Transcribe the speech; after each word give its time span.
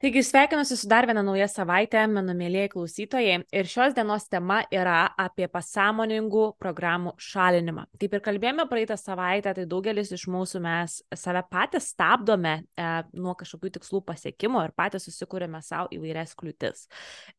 Taigi 0.00 0.22
sveikinuosi 0.22 0.76
su 0.80 0.88
dar 0.88 1.04
viena 1.04 1.20
nauja 1.20 1.44
savaitė, 1.52 2.06
mano 2.08 2.32
mėlyje 2.32 2.70
klausytojai. 2.72 3.34
Ir 3.52 3.66
šios 3.68 3.92
dienos 3.92 4.22
tema 4.32 4.62
yra 4.72 5.10
apie 5.20 5.44
pasąmoningų 5.52 6.44
programų 6.56 7.10
šalinimą. 7.20 7.82
Kaip 8.00 8.16
ir 8.16 8.22
kalbėjome 8.24 8.64
praeitą 8.70 8.96
savaitę, 8.96 9.52
tai 9.58 9.66
daugelis 9.68 10.08
iš 10.16 10.24
mūsų 10.32 10.62
mes 10.64 10.94
save 11.12 11.42
patys 11.52 11.90
stabdome 11.92 12.54
e, 12.56 12.86
nuo 13.12 13.34
kažkokių 13.42 13.74
tikslų 13.74 14.00
pasiekimo 14.06 14.62
ir 14.64 14.72
patys 14.72 15.04
susikūrėme 15.04 15.60
savo 15.66 15.92
įvairias 15.92 16.32
kliūtis. 16.32 16.88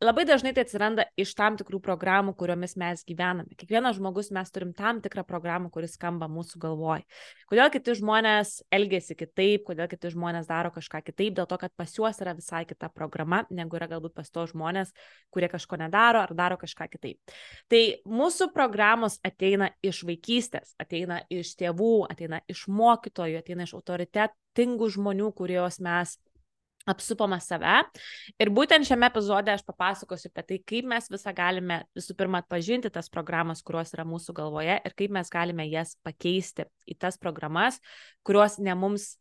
Labai 0.06 0.28
dažnai 0.30 0.54
tai 0.54 0.68
atsiranda 0.68 1.08
iš 1.18 1.34
tam 1.42 1.58
tikrų 1.58 1.82
programų, 1.82 2.36
kuriomis 2.38 2.78
mes 2.78 3.02
gyvename. 3.10 3.58
Kiekvienas 3.58 3.98
žmogus 3.98 4.30
mes 4.38 4.54
turim 4.54 4.76
tam 4.78 5.02
tikrą 5.02 5.26
programą, 5.26 5.74
kuris 5.74 5.98
skamba 5.98 6.30
mūsų 6.30 6.62
galvoj. 6.62 7.10
Kodėl 7.50 7.74
kiti 7.74 7.98
žmonės 8.04 8.60
elgesi 8.70 9.18
kitaip, 9.18 9.66
kodėl 9.74 9.90
kiti 9.90 10.14
žmonės 10.14 10.46
daro 10.54 10.70
kažką 10.78 11.02
kitaip, 11.10 11.34
dėl 11.42 11.50
to, 11.50 11.58
kad 11.66 11.74
pas 11.74 11.98
juos 11.98 12.22
yra 12.22 12.38
visai 12.38 12.51
visai 12.52 12.66
kita 12.66 12.90
programa, 12.90 13.46
negu 13.50 13.78
yra 13.78 13.88
galbūt 13.88 14.14
pas 14.16 14.30
to 14.30 14.46
žmonės, 14.46 14.92
kurie 15.32 15.48
kažko 15.48 15.78
nedaro 15.80 16.22
ar 16.22 16.34
daro 16.36 16.58
kažką 16.58 16.90
kitaip. 16.92 17.18
Tai 17.70 17.82
mūsų 18.06 18.52
programos 18.54 19.20
ateina 19.24 19.72
iš 19.82 20.04
vaikystės, 20.04 20.76
ateina 20.80 21.24
iš 21.30 21.56
tėvų, 21.56 22.08
ateina 22.12 22.42
iš 22.48 22.68
mokytojų, 22.68 23.40
ateina 23.40 23.64
iš 23.64 23.76
autoritetingų 23.78 24.92
žmonių, 24.98 25.32
kuriuos 25.34 25.80
mes 25.80 26.18
apsupama 26.90 27.38
save. 27.40 27.84
Ir 28.42 28.50
būtent 28.50 28.88
šiame 28.88 29.06
epizode 29.12 29.54
aš 29.54 29.62
papasakosiu 29.68 30.32
apie 30.32 30.44
tai, 30.44 30.60
kaip 30.66 30.88
mes 30.90 31.08
visą 31.14 31.34
galime 31.38 31.84
visų 31.96 32.16
pirma 32.18 32.42
atpažinti 32.42 32.90
tas 32.90 33.08
programas, 33.10 33.62
kurios 33.62 33.94
yra 33.94 34.04
mūsų 34.04 34.34
galvoje 34.34 34.80
ir 34.82 34.96
kaip 34.98 35.14
mes 35.14 35.30
galime 35.30 35.68
jas 35.70 35.94
pakeisti 36.02 36.66
į 36.90 36.98
tas 36.98 37.22
programas, 37.22 37.78
kurios 38.26 38.58
ne 38.58 38.74
mums 38.74 39.14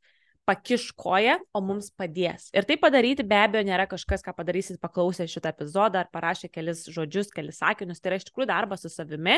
pakiš 0.50 0.88
koją, 0.98 1.36
o 1.54 1.60
mums 1.62 1.92
padės. 1.94 2.48
Ir 2.56 2.66
tai 2.66 2.74
padaryti 2.80 3.22
be 3.26 3.38
abejo 3.38 3.62
nėra 3.68 3.86
kažkas, 3.90 4.24
ką 4.26 4.34
padarysit 4.34 4.80
paklausę 4.82 5.28
šitą 5.30 5.52
epizodą 5.54 6.02
ar 6.02 6.08
parašę 6.10 6.50
kelis 6.50 6.82
žodžius, 6.90 7.30
kelis 7.34 7.60
sakinius. 7.62 8.00
Tai 8.02 8.10
yra 8.10 8.18
iš 8.18 8.26
tikrųjų 8.26 8.48
darbas 8.50 8.82
su 8.82 8.90
savimi, 8.90 9.36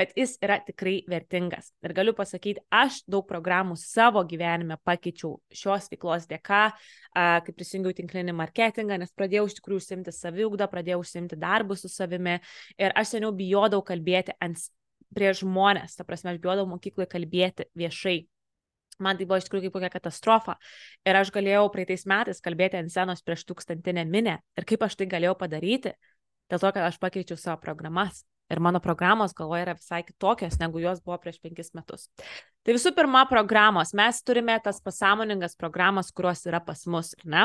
bet 0.00 0.14
jis 0.16 0.38
yra 0.44 0.56
tikrai 0.64 0.96
vertingas. 1.10 1.68
Ir 1.84 1.92
galiu 1.96 2.14
pasakyti, 2.16 2.64
aš 2.72 3.02
daug 3.10 3.26
programų 3.28 3.76
savo 3.80 4.24
gyvenime 4.24 4.78
pakeičiau 4.88 5.36
šios 5.52 5.90
veiklos 5.92 6.28
dėka, 6.30 6.62
kai 7.12 7.56
prisijungiau 7.56 7.92
tinklinį 8.00 8.36
marketingą, 8.40 8.96
nes 9.02 9.12
pradėjau 9.12 9.50
iš 9.50 9.58
tikrųjų 9.60 9.82
užsimti 9.82 10.14
saviugdą, 10.16 10.70
pradėjau 10.72 11.02
užsimti 11.04 11.40
darbus 11.40 11.84
su 11.84 11.92
savimi. 11.92 12.38
Ir 12.80 12.96
aš 12.96 13.18
seniau 13.18 13.34
bijodavau 13.36 13.84
kalbėti 13.84 14.32
ant 14.40 14.64
prie 15.14 15.30
žmonės, 15.36 15.98
ta 15.98 16.06
prasme, 16.08 16.32
aš 16.32 16.40
bijodavau 16.42 16.72
mokykloje 16.72 17.12
kalbėti 17.12 17.68
viešai 17.78 18.22
Man 19.02 19.18
tai 19.18 19.26
buvo 19.28 19.38
iš 19.40 19.48
tikrųjų 19.48 19.68
kaip 19.68 19.76
kokia 19.78 19.90
katastrofa. 19.94 20.58
Ir 21.06 21.18
aš 21.18 21.32
galėjau 21.34 21.64
praeitais 21.74 22.06
metais 22.10 22.42
kalbėti 22.44 22.78
ant 22.80 22.92
scenos 22.92 23.24
prieš 23.26 23.46
tūkstantinę 23.48 24.06
minę. 24.08 24.38
Ir 24.58 24.68
kaip 24.68 24.86
aš 24.86 24.98
tai 25.00 25.08
galėjau 25.10 25.34
padaryti? 25.40 25.94
Dėl 26.52 26.60
to, 26.60 26.70
kad 26.76 26.86
aš 26.86 27.00
pakeičiau 27.02 27.40
savo 27.40 27.58
programas. 27.62 28.24
Ir 28.52 28.60
mano 28.60 28.80
programos 28.84 29.32
galvoje 29.36 29.64
yra 29.64 29.74
visai 29.78 30.02
kitokios, 30.04 30.58
negu 30.60 30.82
jos 30.82 31.00
buvo 31.04 31.16
prieš 31.22 31.40
penkis 31.40 31.72
metus. 31.76 32.10
Tai 32.64 32.72
visų 32.72 32.94
pirma, 32.96 33.26
programos. 33.28 33.90
Mes 33.92 34.22
turime 34.24 34.54
tas 34.64 34.78
pasąmoningas 34.80 35.52
programas, 35.60 36.08
kurios 36.16 36.40
yra 36.48 36.62
pas 36.64 36.86
mus, 36.88 37.10
ne? 37.28 37.42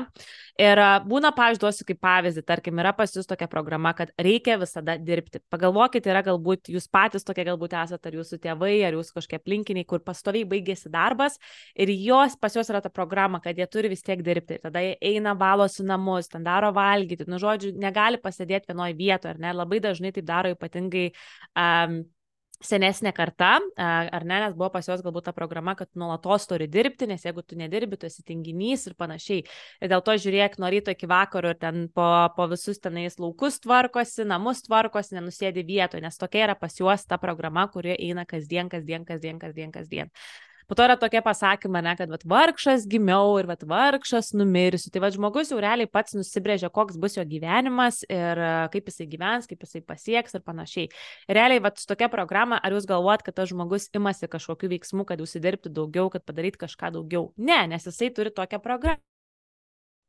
Ir 0.55 0.79
būna, 1.09 1.33
pavyzdžiui, 1.35 1.63
duosiu 1.65 1.87
kaip 1.89 1.97
pavyzdį, 2.05 2.43
tarkim, 2.47 2.77
yra 2.79 2.93
pas 2.95 3.11
jūs 3.11 3.27
tokia 3.27 3.49
programa, 3.51 3.91
kad 3.97 4.13
reikia 4.15 4.55
visada 4.61 4.95
dirbti. 4.95 5.41
Pagalvokite, 5.51 6.07
yra 6.13 6.21
galbūt 6.23 6.71
jūs 6.71 6.87
patys 6.87 7.27
tokie 7.27 7.43
galbūt 7.49 7.75
esate, 7.81 8.07
ar 8.07 8.15
jūsų 8.15 8.39
tėvai, 8.45 8.77
ar 8.87 8.95
jūsų 8.95 9.17
kažkokie 9.17 9.39
aplinkiniai, 9.41 9.87
kur 9.89 9.99
pastoviai 10.05 10.47
baigėsi 10.47 10.91
darbas 10.93 11.35
ir 11.75 11.91
jos, 11.91 12.37
pas 12.39 12.55
juos 12.55 12.71
yra 12.71 12.79
ta 12.85 12.91
programa, 12.93 13.41
kad 13.43 13.59
jie 13.59 13.67
turi 13.67 13.91
vis 13.91 14.05
tiek 14.07 14.23
dirbti. 14.23 14.55
Ir 14.55 14.63
tada 14.69 14.85
jie 14.85 14.93
eina 15.09 15.33
valosi 15.35 15.83
namus, 15.83 16.31
ten 16.31 16.47
daro 16.47 16.71
valgyti, 16.75 17.27
nu 17.27 17.41
žodžiu, 17.43 17.73
negali 17.75 18.21
pasėdėti 18.23 18.71
vienoje 18.71 18.95
vietoje, 18.95 19.35
ar 19.35 19.43
ne? 19.43 19.51
Labai 19.59 19.81
dažnai 19.83 20.13
taip 20.15 20.31
daro 20.31 20.55
ypatingai 20.55 21.09
um, 21.59 21.99
senesnė 22.63 23.13
karta, 23.15 23.53
ar 23.79 24.25
ne, 24.27 24.39
nes 24.43 24.55
buvo 24.57 24.69
pas 24.73 24.87
juos 24.87 25.03
galbūt 25.03 25.29
ta 25.29 25.33
programa, 25.35 25.75
kad 25.79 25.89
nuolatos 25.99 26.47
turi 26.49 26.67
dirbti, 26.71 27.07
nes 27.07 27.23
jeigu 27.23 27.43
tu 27.45 27.57
nedirbi, 27.59 27.99
tu 27.99 28.09
esi 28.09 28.25
tinginys 28.27 28.85
ir 28.89 28.97
panašiai. 28.99 29.45
Ir 29.79 29.91
dėl 29.93 30.03
to 30.03 30.15
žiūrėk 30.19 30.59
nuo 30.59 30.71
ryto 30.73 30.91
iki 30.95 31.07
vakaro 31.09 31.53
ir 31.53 31.61
ten 31.61 31.87
po, 31.95 32.09
po 32.35 32.49
visus 32.51 32.81
tenais 32.83 33.15
laukus 33.21 33.61
tvarkosi, 33.63 34.27
namus 34.27 34.65
tvarkosi, 34.67 35.15
nenusėdi 35.15 35.63
vietoje, 35.67 36.03
nes 36.03 36.19
tokia 36.19 36.49
yra 36.49 36.59
pas 36.59 36.75
juos 36.75 37.07
ta 37.07 37.19
programa, 37.21 37.69
kuri 37.71 37.95
eina 37.95 38.27
kasdien, 38.27 38.71
kasdien, 38.71 39.07
kasdien, 39.07 39.39
kasdien, 39.39 39.71
kasdien. 39.75 40.13
Po 40.69 40.75
to 40.77 40.85
yra 40.85 40.93
tokie 41.01 41.17
pasakymai, 41.25 41.81
ne, 41.81 41.95
kad 41.97 42.11
vat, 42.13 42.21
vargšas 42.29 42.83
gimiau 42.89 43.39
ir 43.41 43.47
vat, 43.49 43.63
vargšas 43.65 44.35
numirsiu. 44.37 44.91
Tai 44.93 45.01
vat, 45.01 45.15
žmogus 45.15 45.49
jau 45.49 45.57
realiai 45.57 45.89
pats 45.89 46.13
nusibrėžia, 46.13 46.69
koks 46.69 46.99
bus 47.01 47.17
jo 47.17 47.25
gyvenimas 47.25 48.03
ir 48.05 48.37
e, 48.37 48.51
kaip 48.75 48.91
jisai 48.91 49.09
gyvens, 49.09 49.49
kaip 49.49 49.65
jisai 49.65 49.81
pasieks 49.81 50.37
ir 50.37 50.45
panašiai. 50.45 50.91
Realiai, 51.25 51.63
vat, 51.65 51.81
su 51.81 51.89
tokia 51.89 52.11
programa, 52.13 52.61
ar 52.61 52.77
jūs 52.77 52.85
galvojat, 52.89 53.25
kad 53.25 53.39
tas 53.41 53.49
žmogus 53.49 53.89
imasi 53.97 54.29
kažkokių 54.29 54.69
veiksmų, 54.75 55.09
kad 55.09 55.25
užsidirbti 55.25 55.73
daugiau, 55.73 56.11
kad 56.13 56.27
padaryt 56.29 56.61
kažką 56.61 56.93
daugiau? 56.99 57.31
Ne, 57.41 57.63
nes 57.73 57.89
jisai 57.89 58.13
turi 58.13 58.29
tokią 58.29 58.61
programą 58.61 59.01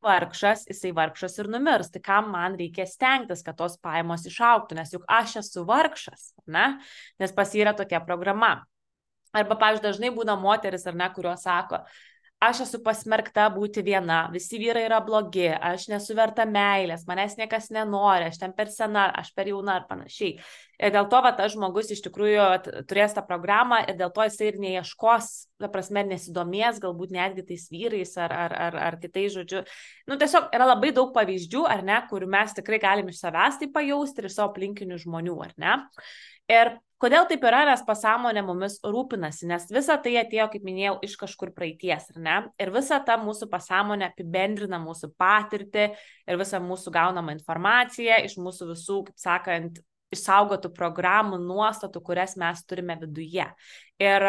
vargšas, 0.05 0.65
jisai 0.71 0.93
vargšas 0.97 1.39
ir 1.41 1.49
numirs. 1.53 1.91
Tai 1.93 2.01
kam 2.05 2.31
man 2.33 2.57
reikia 2.61 2.87
stengtis, 2.89 3.45
kad 3.47 3.59
tos 3.59 3.77
pajamos 3.85 4.25
išauktų, 4.29 4.79
nes 4.79 4.93
juk 4.95 5.05
aš 5.09 5.41
esu 5.43 5.65
vargšas, 5.69 6.33
ne? 6.49 6.67
Nes 7.21 7.35
pas 7.37 7.53
jį 7.53 7.65
yra 7.67 7.75
tokia 7.77 8.01
programa. 8.05 8.59
Arba, 9.37 9.57
pavyzdžiui, 9.57 9.87
dažnai 9.87 10.15
būna 10.15 10.35
moteris 10.41 10.87
ar 10.91 10.97
ne, 10.99 11.07
kurios 11.15 11.45
sako, 11.47 11.85
aš 12.41 12.63
esu 12.65 12.79
pasmerkta 12.83 13.45
būti 13.53 13.83
viena, 13.85 14.23
visi 14.33 14.59
vyrai 14.59 14.87
yra 14.87 14.99
blogi, 15.05 15.45
aš 15.53 15.87
nesu 15.93 16.17
verta 16.17 16.47
meilės, 16.49 17.05
manęs 17.09 17.37
niekas 17.37 17.69
nenori, 17.75 18.31
aš 18.31 18.41
ten 18.41 18.55
per 18.57 18.73
sena, 18.73 19.11
aš 19.21 19.29
per 19.37 19.51
jauna 19.53 19.77
ar 19.77 19.85
panašiai. 19.91 20.39
Ir 20.81 20.95
dėl 20.95 21.11
to, 21.13 21.21
va, 21.21 21.35
tas 21.37 21.53
žmogus 21.53 21.93
iš 21.93 22.01
tikrųjų 22.07 22.49
turės 22.89 23.15
tą 23.15 23.27
programą 23.29 23.83
ir 23.85 23.99
dėl 24.01 24.11
to 24.17 24.25
jisai 24.25 24.49
ir 24.49 24.61
neieškos, 24.65 25.31
ta 25.61 25.69
prasme, 25.69 26.07
nesidomės 26.09 26.81
galbūt 26.81 27.13
netgi 27.13 27.45
tais 27.53 27.69
vyrais 27.71 28.17
ar, 28.17 28.33
ar, 28.33 28.59
ar, 28.69 28.83
ar 28.89 29.01
kitais 29.03 29.37
žodžiu. 29.37 29.67
Nu, 30.09 30.17
tiesiog 30.17 30.49
yra 30.57 30.73
labai 30.73 30.95
daug 30.97 31.13
pavyzdžių, 31.15 31.67
ar 31.69 31.85
ne, 31.85 32.01
kur 32.09 32.25
mes 32.25 32.57
tikrai 32.57 32.81
galim 32.81 33.13
iš 33.13 33.21
savęs 33.21 33.61
tai 33.61 33.69
pajausti 33.75 34.25
ir 34.25 34.31
iš 34.33 34.41
savo 34.41 34.55
aplinkinių 34.55 35.05
žmonių, 35.05 35.37
ar 35.45 35.59
ne. 35.61 35.77
Ir 36.51 36.79
Kodėl 37.01 37.25
taip 37.31 37.45
yra, 37.49 37.63
nes 37.65 37.81
pasąmonė 37.87 38.43
mumis 38.45 38.75
rūpinasi, 38.85 39.47
nes 39.49 39.63
visa 39.73 39.95
tai 40.05 40.19
atėjo, 40.21 40.51
kaip 40.53 40.67
minėjau, 40.67 40.99
iš 41.07 41.15
kažkur 41.23 41.55
praeities, 41.57 42.11
ar 42.13 42.19
ne? 42.21 42.35
Ir 42.61 42.73
visa 42.75 42.99
ta 43.07 43.17
mūsų 43.21 43.49
pasąmonė 43.53 44.11
apibendrina 44.11 44.77
mūsų 44.83 45.09
patirtį 45.21 45.87
ir 45.95 46.41
visą 46.41 46.61
mūsų 46.61 46.93
gaunamą 46.93 47.33
informaciją 47.39 48.21
iš 48.27 48.37
mūsų 48.45 48.69
visų, 48.75 48.99
kaip 49.09 49.25
sakant, 49.25 49.81
išsaugotų 50.13 50.75
programų, 50.77 51.41
nuostatų, 51.41 52.05
kurias 52.05 52.37
mes 52.41 52.63
turime 52.69 52.99
viduje. 53.01 53.49
Ir 54.03 54.29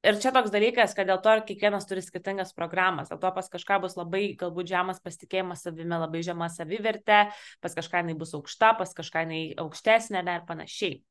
Ir 0.00 0.16
čia 0.16 0.30
toks 0.32 0.48
dalykas, 0.48 0.94
kad 0.96 1.10
dėl 1.10 1.18
to 1.20 1.34
kiekvienas 1.44 1.84
turi 1.84 2.00
skirtingas 2.00 2.54
programas. 2.56 3.10
Dėl 3.10 3.18
to 3.20 3.32
pas 3.36 3.50
kažką 3.52 3.82
bus 3.82 3.98
labai 3.98 4.30
galbūt 4.40 4.70
žemas 4.70 5.02
pasitikėjimas 5.04 5.66
savimi, 5.66 5.92
labai 5.92 6.22
žema 6.24 6.48
savivertė, 6.48 7.26
pas 7.60 7.76
kažką 7.76 8.00
jinai 8.00 8.16
bus 8.16 8.32
aukšta, 8.38 8.72
pas 8.80 8.96
kažką 8.96 9.26
jinai 9.26 9.42
aukštesnė 9.60 10.24
ir 10.24 10.46
panašiai. 10.48 11.02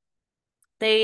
Tai 0.79 0.95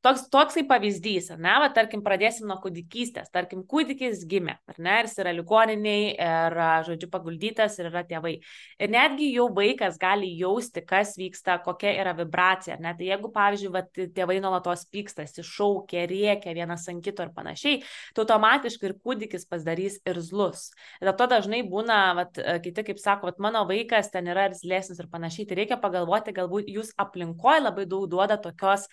toks, 0.00 0.22
toksai 0.32 0.64
pavyzdys, 0.68 1.28
ar 1.34 1.40
ne, 1.42 1.52
va, 1.60 1.68
tarkim, 1.76 2.00
pradėsim 2.04 2.48
nuo 2.48 2.56
kūdikystės, 2.62 3.28
tarkim, 3.32 3.62
kūdikis 3.68 4.22
gimė, 4.28 4.56
ar 4.70 4.78
ne, 4.80 4.94
ir 5.00 5.08
jis 5.08 5.18
yra 5.20 5.34
ligoniniai, 5.36 6.14
ir, 6.14 6.56
žodžiu, 6.86 7.10
paguldytas, 7.12 7.76
ir 7.80 7.90
yra 7.90 8.02
tėvai. 8.08 8.32
Ir 8.80 8.92
netgi 8.92 9.30
jau 9.34 9.50
vaikas 9.56 9.98
gali 10.00 10.30
jausti, 10.38 10.82
kas 10.88 11.12
vyksta, 11.20 11.58
kokia 11.64 11.92
yra 12.00 12.14
vibracija, 12.16 12.78
ar 12.78 12.84
ne, 12.84 12.94
tai 12.96 13.10
jeigu, 13.10 13.32
pavyzdžiui, 13.34 13.72
va, 13.74 13.84
tėvai 14.16 14.38
nuolatos 14.40 14.86
pykstasi, 14.92 15.44
šaukia, 15.46 16.06
rėkia 16.10 16.56
vienas 16.56 16.88
ant 16.90 17.04
kito 17.04 17.26
ir 17.26 17.34
panašiai, 17.36 17.82
tai 18.16 18.24
automatiškai 18.24 18.90
ir 18.90 18.96
kūdikis 19.04 19.46
pasidarys 19.50 20.00
ir 20.08 20.22
zlus. 20.24 20.70
Dėl 21.04 21.12
to 21.20 21.28
dažnai 21.34 21.60
būna, 21.68 22.00
va, 22.16 22.26
kiti, 22.64 22.88
kaip 22.88 23.04
sako, 23.04 23.28
va, 23.28 23.36
mano 23.50 23.66
vaikas 23.68 24.08
ten 24.14 24.32
yra 24.32 24.48
irzlesnis 24.48 25.02
ir 25.02 25.12
panašiai, 25.12 25.48
tai 25.50 25.60
reikia 25.60 25.80
pagalvoti, 25.82 26.32
galbūt 26.40 26.72
jūs 26.72 26.96
aplinkoje 27.00 27.66
labai 27.66 27.84
daug 27.90 28.08
duoda 28.08 28.40
tokios 28.40 28.88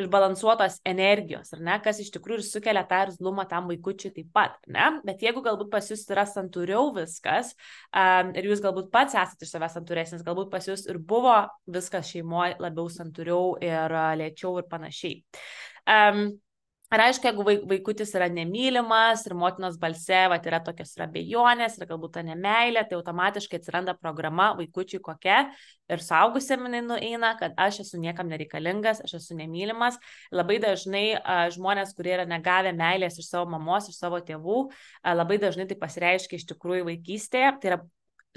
išbalansuotos 0.00 0.80
energijos, 0.86 1.52
ar 1.56 1.62
ne, 1.64 1.76
kas 1.84 2.00
iš 2.02 2.10
tikrųjų 2.14 2.40
ir 2.40 2.46
sukelia 2.46 2.84
tą 2.88 3.02
irzlumą 3.06 3.46
tam 3.50 3.68
vaikučiui 3.70 4.12
taip 4.16 4.30
pat, 4.36 4.56
ne, 4.72 4.88
bet 5.06 5.24
jeigu 5.24 5.42
galbūt 5.44 5.70
pas 5.72 5.90
jūs 5.90 6.04
yra 6.12 6.26
santūriau 6.28 6.92
viskas 6.96 7.54
um, 7.90 8.32
ir 8.36 8.50
jūs 8.50 8.62
galbūt 8.64 8.90
pats 8.94 9.16
esate 9.16 9.48
iš 9.48 9.54
savęs 9.54 9.78
santūresnis, 9.78 10.24
galbūt 10.26 10.50
pas 10.52 10.68
jūs 10.68 10.86
ir 10.90 11.00
buvo 11.00 11.38
viskas 11.72 12.12
šeimoje 12.12 12.58
labiau 12.62 12.90
santūriau 12.92 13.56
ir 13.64 13.96
uh, 13.96 14.10
lėčiau 14.20 14.58
ir 14.60 14.68
panašiai. 14.70 15.22
Um, 15.86 16.28
Ar 16.86 17.02
aišku, 17.02 17.26
jeigu 17.26 17.44
vaikutis 17.66 18.12
yra 18.14 18.28
nemylimas 18.30 19.24
ir 19.26 19.32
motinos 19.34 19.74
balse, 19.82 20.20
va, 20.30 20.36
yra 20.38 20.60
tokios 20.62 20.92
yra 20.94 21.08
bejonės 21.10 21.80
ir 21.80 21.88
galbūt 21.90 22.12
ta 22.14 22.22
nemailė, 22.22 22.84
tai 22.86 22.94
automatiškai 23.00 23.58
atsiranda 23.58 23.96
programa 23.98 24.52
vaikučiui 24.54 25.00
kokia 25.02 25.40
ir 25.90 26.04
saugusiam 26.06 26.62
jinai 26.68 26.84
nueina, 26.86 27.32
kad 27.40 27.58
aš 27.58 27.80
esu 27.82 27.98
niekam 27.98 28.30
nereikalingas, 28.30 29.02
aš 29.02 29.16
esu 29.18 29.34
nemylimas. 29.34 29.98
Labai 30.30 30.60
dažnai 30.62 31.04
a, 31.18 31.40
žmonės, 31.50 31.90
kurie 31.98 32.14
yra 32.20 32.28
negavę 32.30 32.70
meilės 32.78 33.18
iš 33.18 33.32
savo 33.32 33.50
mamos, 33.56 33.90
iš 33.90 33.98
savo 33.98 34.22
tėvų, 34.22 34.62
a, 35.02 35.18
labai 35.18 35.40
dažnai 35.42 35.66
tai 35.66 35.80
pasireiškia 35.82 36.38
iš 36.38 36.46
tikrųjų 36.54 36.86
vaikystėje. 36.92 37.50
Tai 37.58 37.72
yra 37.72 37.82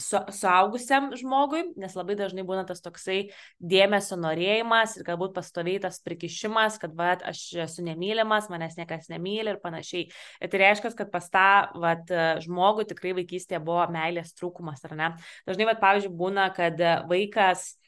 su, 0.01 0.19
suaugusiam 0.34 1.12
žmogui, 1.18 1.63
nes 1.80 1.96
labai 1.98 2.16
dažnai 2.19 2.46
būna 2.48 2.66
tas 2.68 2.81
toksai 2.84 3.19
dėmesio 3.60 4.18
norėjimas 4.19 4.98
ir 4.98 5.07
galbūt 5.07 5.36
pastoviai 5.38 5.81
tas 5.84 6.00
prikišimas, 6.06 6.80
kad 6.81 6.96
va, 6.98 7.13
aš 7.30 7.44
esu 7.66 7.86
nemylimas, 7.86 8.50
manęs 8.51 8.78
niekas 8.80 9.10
nemyli 9.12 9.56
ir 9.56 9.62
panašiai. 9.63 10.07
Ir 10.40 10.51
tai 10.51 10.63
reiškia, 10.63 10.94
kad 11.00 11.12
pas 11.13 11.30
tą 11.34 11.50
vat, 11.80 12.12
žmogų 12.46 12.88
tikrai 12.90 13.16
vaikystėje 13.22 13.62
buvo 13.63 13.86
meilės 13.94 14.36
trūkumas, 14.38 14.84
ar 14.90 14.96
ne? 15.00 15.12
Dažnai, 15.50 15.69
vat, 15.72 15.84
pavyzdžiui, 15.84 16.16
būna, 16.19 16.50
kad 16.56 16.80
vaikas 17.10 17.79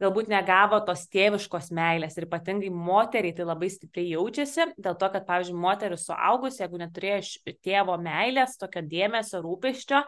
galbūt 0.00 0.30
negavo 0.32 0.78
tos 0.86 1.04
tėviškos 1.12 1.70
meilės 1.76 2.16
ir 2.16 2.26
ypatingai 2.26 2.70
moteriai 2.72 3.34
tai 3.36 3.46
labai 3.48 3.68
stipriai 3.72 4.14
jaučiasi, 4.14 4.70
dėl 4.80 4.96
to, 5.00 5.10
kad, 5.12 5.26
pavyzdžiui, 5.28 5.58
moteris 5.60 6.06
suaugus, 6.08 6.60
jeigu 6.62 6.80
neturėjo 6.80 7.20
tėvo 7.66 7.98
meilės, 8.00 8.56
tokio 8.60 8.82
dėmesio, 8.86 9.42
rūpeščio 9.44 10.00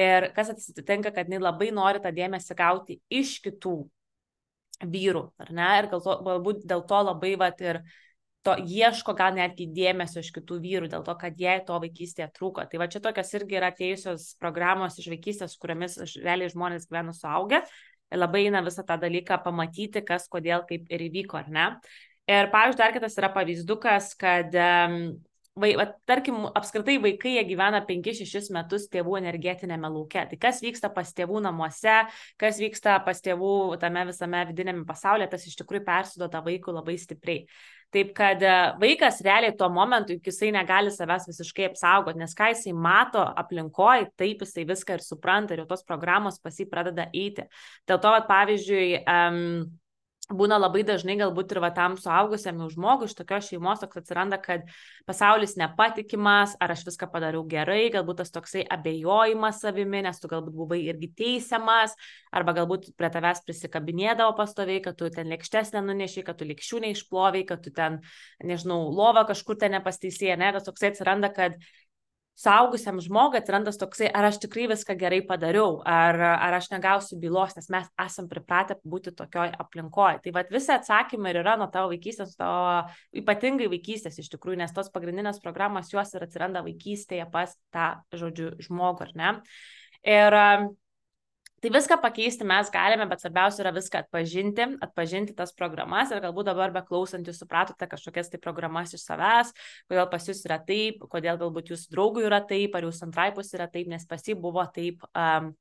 ir 0.00 0.28
kas 0.36 0.52
atsitinka, 0.52 1.14
kad 1.16 1.30
jinai 1.30 1.40
labai 1.46 1.70
nori 1.76 2.02
tą 2.04 2.12
dėmesį 2.14 2.58
gauti 2.58 3.00
iš 3.08 3.38
kitų 3.46 3.78
vyrų, 4.90 5.26
ar 5.40 5.50
ne, 5.56 5.72
ir 5.80 5.90
galbūt 5.92 6.64
dėl 6.68 6.86
to 6.88 7.02
labai 7.10 7.34
vat 7.40 7.60
ir 7.64 7.82
to 8.46 8.54
ieško 8.56 9.12
gal 9.16 9.34
netgi 9.36 9.66
dėmesio 9.76 10.22
iš 10.24 10.30
kitų 10.32 10.56
vyrų, 10.62 10.88
dėl 10.92 11.02
to, 11.04 11.14
kad 11.20 11.36
jai 11.40 11.58
to 11.66 11.76
vaikystėje 11.82 12.30
trūko. 12.36 12.64
Tai 12.64 12.80
va 12.80 12.88
čia 12.88 13.02
tokios 13.04 13.34
irgi 13.36 13.58
yra 13.58 13.68
atėjusios 13.68 14.30
programos 14.40 14.96
iš 15.00 15.10
vaikystės, 15.12 15.58
kuriamis 15.60 15.98
realiai 16.22 16.48
žmonės 16.52 16.88
gyvena 16.88 17.12
suaugę 17.16 17.60
labai 18.16 18.46
eina 18.48 18.62
visą 18.66 18.84
tą 18.86 18.98
dalyką 19.00 19.40
pamatyti, 19.44 20.04
kas, 20.06 20.28
kodėl, 20.32 20.64
kaip 20.68 20.90
ir 20.90 21.08
įvyko, 21.08 21.40
ar 21.40 21.50
ne. 21.50 21.66
Ir, 22.30 22.50
pavyzdžiui, 22.52 22.78
dar 22.78 22.94
kitas 22.94 23.18
yra 23.18 23.30
pavyzdukas, 23.34 24.14
kad 24.18 24.54
vai, 25.60 25.70
va, 25.76 25.86
tarkim, 26.08 26.44
apskritai 26.56 26.96
vaikai 27.02 27.34
jie 27.36 27.42
gyvena 27.48 27.80
5-6 27.86 28.50
metus 28.54 28.86
tėvų 28.92 29.18
energetinėme 29.20 29.90
lauke. 29.92 30.22
Tai 30.30 30.38
kas 30.40 30.62
vyksta 30.64 30.90
pas 30.94 31.10
tėvų 31.16 31.42
namuose, 31.46 31.96
kas 32.40 32.60
vyksta 32.62 32.98
pas 33.06 33.20
tėvų 33.24 33.52
tame 33.82 34.06
visame 34.10 34.44
vidinėme 34.50 34.86
pasaulyje, 34.88 35.30
tas 35.34 35.46
iš 35.50 35.58
tikrųjų 35.60 35.84
persiduoda 35.88 36.42
vaikų 36.46 36.76
labai 36.78 36.96
stipriai. 37.00 37.44
Taip 37.90 38.12
kad 38.14 38.42
e, 38.46 38.54
vaikas 38.78 39.18
realiai 39.26 39.56
tuo 39.58 39.66
momentu, 39.72 40.14
iki 40.14 40.30
jisai 40.30 40.52
negali 40.54 40.92
savęs 40.94 41.26
visiškai 41.26 41.66
apsaugoti, 41.70 42.20
nes 42.22 42.36
ką 42.38 42.52
jisai 42.52 42.74
mato 42.86 43.24
aplinkoje, 43.42 44.10
taip 44.20 44.44
jisai 44.46 44.66
viską 44.68 44.98
ir 44.98 45.02
supranta 45.02 45.56
ir 45.56 45.64
jau 45.64 45.70
tos 45.72 45.82
programos 45.88 46.38
pas 46.38 46.54
jį 46.54 46.68
pradeda 46.70 47.08
eiti. 47.10 47.48
Dėl 47.90 47.98
to, 47.98 48.12
vat, 48.14 48.28
pavyzdžiui, 48.30 49.02
um, 49.02 49.40
būna 50.36 50.58
labai 50.60 50.82
dažnai 50.86 51.16
galbūt 51.20 51.54
ir 51.54 51.60
va 51.64 51.70
tam 51.74 51.96
suaugusiam 52.00 52.60
žmogui 52.70 53.08
iš 53.08 53.16
tokios 53.18 53.48
šeimos 53.50 53.82
toks 53.82 54.00
atsiranda, 54.00 54.38
kad 54.42 54.66
pasaulis 55.08 55.56
nepatikimas, 55.60 56.54
ar 56.62 56.74
aš 56.74 56.84
viską 56.88 57.10
padariau 57.12 57.42
gerai, 57.50 57.90
galbūt 57.94 58.22
tas 58.22 58.32
toksai 58.34 58.64
abejojimas 58.76 59.60
savimi, 59.64 60.04
nes 60.06 60.22
tu 60.22 60.30
galbūt 60.30 60.56
buvai 60.56 60.80
irgi 60.86 61.10
teisiamas, 61.18 61.96
arba 62.32 62.54
galbūt 62.60 62.92
prie 62.98 63.10
tavęs 63.12 63.42
prisikabinėdavo 63.46 64.36
pastoviai, 64.38 64.82
kad 64.84 64.98
tu 65.00 65.10
ten 65.14 65.30
lėkštes 65.32 65.74
nenunešiai, 65.76 66.26
kad 66.26 66.40
tu 66.40 66.48
lėkščių 66.48 66.84
neišploviai, 66.86 67.46
kad 67.48 67.64
tu 67.64 67.74
ten, 67.74 68.00
nežinau, 68.44 68.82
lovą 68.94 69.26
kažkur 69.32 69.58
ten 69.60 69.78
nepasteisėjai, 69.78 70.38
ne, 70.40 70.54
tas 70.56 70.68
toksai 70.68 70.94
atsiranda, 70.94 71.32
kad 71.34 71.58
suaugusiam 72.40 73.00
žmogui 73.02 73.40
atsiranda 73.40 73.72
toksai, 73.76 74.08
ar 74.16 74.30
aš 74.30 74.40
tikrai 74.44 74.66
viską 74.70 74.96
gerai 75.00 75.20
padariau, 75.28 75.78
ar, 75.86 76.16
ar 76.16 76.56
aš 76.56 76.70
negausiu 76.72 77.18
bylos, 77.20 77.54
nes 77.58 77.68
mes 77.72 77.88
esam 78.04 78.28
pripratę 78.30 78.78
būti 78.84 79.12
tokioj 79.16 79.52
aplinkoje. 79.60 80.22
Tai 80.24 80.34
vad 80.38 80.52
visi 80.54 80.72
atsakymai 80.74 81.34
ir 81.34 81.40
yra 81.42 81.56
nuo 81.60 81.68
tavo 81.72 81.92
vaikystės, 81.92 82.36
tavo 82.40 82.86
ypatingai 83.22 83.68
vaikystės 83.72 84.20
iš 84.22 84.30
tikrųjų, 84.34 84.62
nes 84.62 84.76
tos 84.76 84.92
pagrindinės 84.94 85.42
programos 85.44 85.92
jos 85.92 86.14
ir 86.16 86.24
atsiranda 86.26 86.64
vaikystėje 86.66 87.28
pas 87.32 87.56
tą, 87.74 87.92
žodžiu, 88.16 88.54
žmogų, 88.64 89.08
ar 89.08 89.16
ne? 89.20 89.34
Ir 90.08 90.38
Tai 91.60 91.70
viską 91.74 91.98
pakeisti 92.00 92.46
mes 92.48 92.70
galime, 92.72 93.04
bet 93.08 93.20
svarbiausia 93.20 93.60
yra 93.60 93.70
viską 93.76 94.00
atpažinti, 94.00 94.64
atpažinti 94.86 95.34
tas 95.36 95.50
programas 95.52 96.08
ir 96.08 96.22
galbūt 96.24 96.46
dabar 96.48 96.72
beklausant 96.72 97.26
jūs 97.28 97.42
supratote 97.42 97.84
kažkokias 97.90 98.32
tai 98.32 98.40
programas 98.40 98.94
iš 98.96 99.04
savęs, 99.04 99.52
kodėl 99.90 100.08
pas 100.08 100.28
jūs 100.30 100.40
yra 100.48 100.56
taip, 100.64 101.04
kodėl 101.12 101.36
galbūt 101.42 101.74
jūsų 101.74 101.92
draugui 101.92 102.24
yra 102.24 102.40
taip, 102.48 102.78
ar 102.80 102.88
jūsų 102.88 103.04
antrai 103.10 103.28
pusė 103.36 103.58
yra 103.58 103.68
taip, 103.74 103.92
nes 103.92 104.08
pas 104.08 104.24
jį 104.24 104.38
buvo 104.40 104.64
taip. 104.72 105.04
Um, 105.12 105.52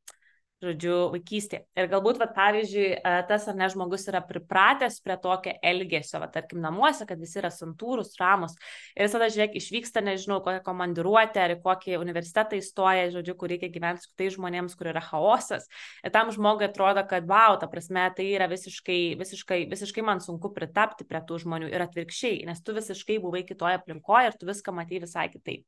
žodžiu, 0.64 0.96
vaikystė. 1.14 1.62
Ir 1.80 1.88
galbūt, 1.92 2.20
va, 2.20 2.28
pavyzdžiui, 2.36 2.88
e, 2.98 3.12
tas 3.30 3.46
ar 3.48 3.56
ne 3.58 3.68
žmogus 3.72 4.06
yra 4.12 4.20
pripratęs 4.26 5.00
prie 5.06 5.16
tokio 5.22 5.54
elgesio, 5.72 6.20
va, 6.20 6.28
tarkim, 6.32 6.60
namuose, 6.64 7.08
kad 7.08 7.20
visi 7.22 7.40
yra 7.42 7.52
santūrus, 7.54 8.12
ramus. 8.20 8.58
Ir 8.96 9.08
visada, 9.08 9.30
žiūrėk, 9.32 9.56
išvyksta, 9.60 10.04
nežinau, 10.06 10.42
kokią 10.44 10.64
komandiruotę 10.66 11.44
ar 11.46 11.56
kokį 11.64 12.00
universitetą 12.02 12.60
įstoja, 12.60 13.08
žodžiu, 13.16 13.38
kur 13.40 13.54
reikia 13.54 13.72
gyventi 13.72 14.04
su 14.04 14.12
kitais 14.12 14.36
žmonėms, 14.36 14.76
kur 14.80 14.92
yra 14.92 15.04
chaosas. 15.06 15.70
Ir 16.04 16.14
tam 16.16 16.34
žmogui 16.36 16.68
atrodo, 16.68 17.06
kad, 17.08 17.28
wow, 17.30 17.56
ta 17.62 17.72
prasme, 17.72 18.10
tai 18.18 18.28
yra 18.34 18.50
visiškai, 18.52 19.00
visiškai, 19.20 19.64
visiškai 19.72 20.06
man 20.06 20.24
sunku 20.24 20.52
pritapti 20.56 21.08
prie 21.08 21.24
tų 21.24 21.40
žmonių 21.46 21.72
ir 21.72 21.88
atvirkščiai, 21.88 22.44
nes 22.50 22.62
tu 22.66 22.76
visiškai 22.76 23.22
buvai 23.24 23.46
kitoje 23.48 23.80
aplinkoje 23.80 24.34
ir 24.34 24.40
tu 24.40 24.50
viską 24.50 24.76
matai 24.76 25.04
visai 25.06 25.30
kitaip. 25.32 25.66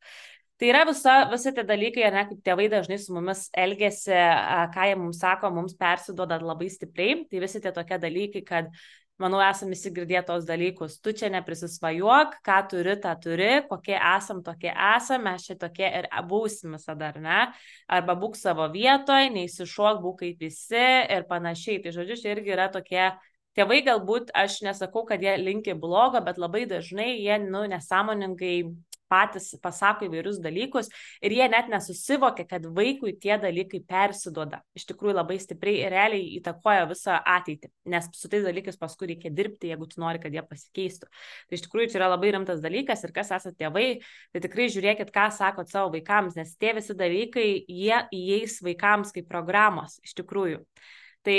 Tai 0.61 0.67
yra 0.69 0.83
visa, 0.85 1.13
visi 1.25 1.49
tie 1.57 1.63
dalykai, 1.65 2.03
ne, 2.13 2.21
kaip 2.29 2.41
tėvai 2.45 2.67
dažnai 2.69 2.99
su 3.01 3.15
mumis 3.15 3.47
elgesi, 3.57 4.13
ką 4.75 4.83
jie 4.91 4.97
mums 4.99 5.17
sako, 5.23 5.49
mums 5.55 5.73
persiduoda 5.73 6.37
labai 6.37 6.67
stipriai. 6.69 7.23
Tai 7.31 7.39
visi 7.41 7.61
tie 7.63 7.71
tokie 7.73 7.97
dalykai, 8.03 8.43
kad, 8.45 8.67
manau, 9.17 9.39
esame 9.41 9.73
įsigirdėję 9.73 10.21
tos 10.27 10.45
dalykus. 10.45 10.99
Tu 11.01 11.15
čia 11.17 11.31
neprisisvajuok, 11.33 12.35
ką 12.45 12.59
turi, 12.69 12.93
tą 13.01 13.15
turi, 13.23 13.49
kokie 13.71 13.97
esam, 13.97 14.43
tokie 14.45 14.69
esame, 14.69 15.31
mes 15.31 15.49
čia 15.49 15.57
tokie 15.65 15.89
ir 15.89 16.09
būsim 16.29 16.77
visada, 16.77 17.09
ar 17.09 17.17
ne? 17.25 17.41
Arba 17.97 18.13
būk 18.21 18.37
savo 18.37 18.69
vietoje, 18.69 19.33
neįsišok, 19.33 20.05
būk 20.05 20.21
kaip 20.21 20.45
visi 20.45 20.85
ir 21.17 21.25
panašiai. 21.31 21.81
Tai 21.81 21.97
žodžiu, 21.97 22.21
čia 22.21 22.37
irgi 22.37 22.53
yra 22.53 22.69
tokie 22.69 23.09
Tėvai 23.51 23.81
galbūt, 23.83 24.29
aš 24.31 24.61
nesakau, 24.63 25.01
kad 25.03 25.19
jie 25.19 25.33
linkia 25.35 25.73
blogo, 25.75 26.21
bet 26.23 26.37
labai 26.39 26.61
dažnai 26.69 27.17
jie, 27.17 27.35
nu, 27.43 27.65
nesąmoningai 27.67 28.53
patys 29.11 29.49
pasako 29.61 30.07
įvairius 30.07 30.39
dalykus 30.43 30.89
ir 31.21 31.35
jie 31.35 31.47
net 31.51 31.67
nesusivokia, 31.71 32.45
kad 32.49 32.65
vaikui 32.77 33.13
tie 33.21 33.35
dalykai 33.41 33.81
persiduoda. 33.87 34.61
Iš 34.77 34.87
tikrųjų 34.91 35.17
labai 35.17 35.37
stipriai 35.43 35.83
ir 35.83 35.93
realiai 35.93 36.37
įtakoja 36.39 36.87
visą 36.89 37.17
ateitį, 37.35 37.71
nes 37.91 38.07
su 38.17 38.31
tais 38.31 38.45
dalykais 38.47 38.79
paskui 38.81 39.11
reikia 39.11 39.33
dirbti, 39.35 39.71
jeigu 39.73 39.89
tu 39.91 40.01
nori, 40.03 40.21
kad 40.23 40.33
jie 40.33 40.45
pasikeistų. 40.47 41.11
Tai 41.11 41.59
iš 41.59 41.65
tikrųjų 41.67 41.91
čia 41.91 42.01
yra 42.01 42.11
labai 42.13 42.31
rimtas 42.37 42.63
dalykas 42.63 43.03
ir 43.05 43.15
kas 43.15 43.33
esate 43.35 43.59
tėvai, 43.59 43.89
tai 44.31 44.45
tikrai 44.47 44.69
žiūrėkit, 44.71 45.11
ką 45.13 45.27
sakot 45.35 45.69
savo 45.71 45.91
vaikams, 45.97 46.39
nes 46.39 46.55
tie 46.57 46.73
visi 46.77 46.95
dalykai, 46.97 47.49
jie 47.67 48.01
įeis 48.15 48.61
vaikams 48.65 49.13
kaip 49.15 49.29
programos, 49.29 49.99
iš 50.07 50.15
tikrųjų. 50.21 50.63
Tai 51.27 51.37